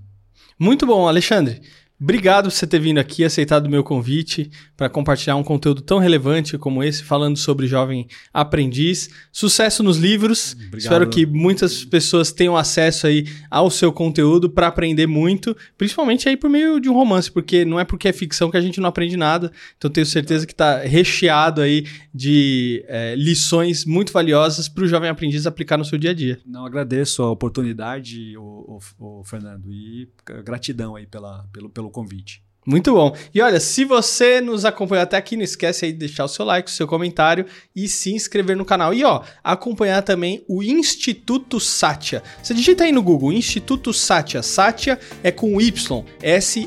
Muito 0.58 0.84
bom, 0.84 1.08
Alexandre. 1.08 1.62
Obrigado 2.00 2.44
por 2.44 2.52
você 2.52 2.66
ter 2.66 2.78
vindo 2.78 2.98
aqui, 2.98 3.24
aceitado 3.24 3.66
o 3.66 3.70
meu 3.70 3.82
convite 3.82 4.50
para 4.76 4.88
compartilhar 4.88 5.34
um 5.34 5.42
conteúdo 5.42 5.82
tão 5.82 5.98
relevante 5.98 6.56
como 6.56 6.84
esse, 6.84 7.02
falando 7.02 7.36
sobre 7.36 7.66
jovem 7.66 8.06
aprendiz. 8.32 9.10
Sucesso 9.32 9.82
nos 9.82 9.96
livros. 9.96 10.52
Obrigado. 10.52 10.78
Espero 10.78 11.08
que 11.08 11.26
muitas 11.26 11.84
pessoas 11.84 12.30
tenham 12.30 12.56
acesso 12.56 13.08
aí 13.08 13.26
ao 13.50 13.68
seu 13.68 13.92
conteúdo 13.92 14.48
para 14.48 14.68
aprender 14.68 15.08
muito, 15.08 15.56
principalmente 15.76 16.28
aí 16.28 16.36
por 16.36 16.48
meio 16.48 16.78
de 16.78 16.88
um 16.88 16.94
romance, 16.94 17.32
porque 17.32 17.64
não 17.64 17.80
é 17.80 17.84
porque 17.84 18.06
é 18.06 18.12
ficção 18.12 18.48
que 18.48 18.56
a 18.56 18.60
gente 18.60 18.80
não 18.80 18.88
aprende 18.88 19.16
nada. 19.16 19.50
Então 19.76 19.90
tenho 19.90 20.06
certeza 20.06 20.46
que 20.46 20.52
está 20.52 20.78
recheado 20.78 21.60
aí 21.60 21.84
de 22.14 22.84
é, 22.86 23.16
lições 23.16 23.84
muito 23.84 24.12
valiosas 24.12 24.68
para 24.68 24.84
o 24.84 24.86
jovem 24.86 25.10
aprendiz 25.10 25.46
aplicar 25.46 25.76
no 25.76 25.84
seu 25.84 25.98
dia 25.98 26.10
a 26.10 26.14
dia. 26.14 26.38
Não 26.46 26.64
agradeço 26.64 27.24
a 27.24 27.30
oportunidade, 27.30 28.36
o, 28.36 28.78
o, 28.98 29.20
o 29.20 29.24
Fernando, 29.24 29.72
e 29.72 30.08
gratidão 30.44 30.94
aí 30.94 31.06
pela, 31.06 31.44
pelo, 31.52 31.68
pelo 31.68 31.87
pelo 31.88 31.90
convite. 31.90 32.42
Muito 32.66 32.92
bom. 32.92 33.16
E 33.34 33.40
olha, 33.40 33.58
se 33.58 33.82
você 33.82 34.42
nos 34.42 34.66
acompanhou 34.66 35.02
até 35.02 35.16
aqui, 35.16 35.38
não 35.38 35.42
esquece 35.42 35.86
aí 35.86 35.92
de 35.92 36.00
deixar 36.00 36.26
o 36.26 36.28
seu 36.28 36.44
like, 36.44 36.68
o 36.68 36.72
seu 36.72 36.86
comentário 36.86 37.46
e 37.74 37.88
se 37.88 38.12
inscrever 38.12 38.54
no 38.58 38.64
canal. 38.64 38.92
E 38.92 39.02
ó, 39.04 39.22
acompanhar 39.42 40.02
também 40.02 40.44
o 40.46 40.62
Instituto 40.62 41.58
Satya. 41.58 42.22
Você 42.42 42.52
digita 42.52 42.84
aí 42.84 42.92
no 42.92 43.02
Google, 43.02 43.32
Instituto 43.32 43.90
Satya. 43.94 44.42
Satya 44.42 45.00
é 45.22 45.32
com 45.32 45.58
Y, 45.58 46.04
S-A-T-Y-A. 46.22 46.60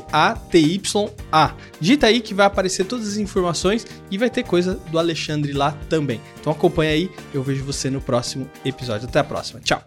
Digita 1.80 2.08
aí 2.08 2.20
que 2.20 2.34
vai 2.34 2.46
aparecer 2.46 2.84
todas 2.84 3.06
as 3.06 3.16
informações 3.16 3.86
e 4.10 4.18
vai 4.18 4.28
ter 4.28 4.42
coisa 4.42 4.74
do 4.90 4.98
Alexandre 4.98 5.52
lá 5.52 5.70
também. 5.88 6.20
Então 6.40 6.52
acompanha 6.52 6.90
aí, 6.90 7.08
eu 7.32 7.44
vejo 7.44 7.62
você 7.62 7.88
no 7.88 8.00
próximo 8.00 8.50
episódio. 8.64 9.06
Até 9.06 9.20
a 9.20 9.24
próxima. 9.24 9.60
Tchau. 9.60 9.80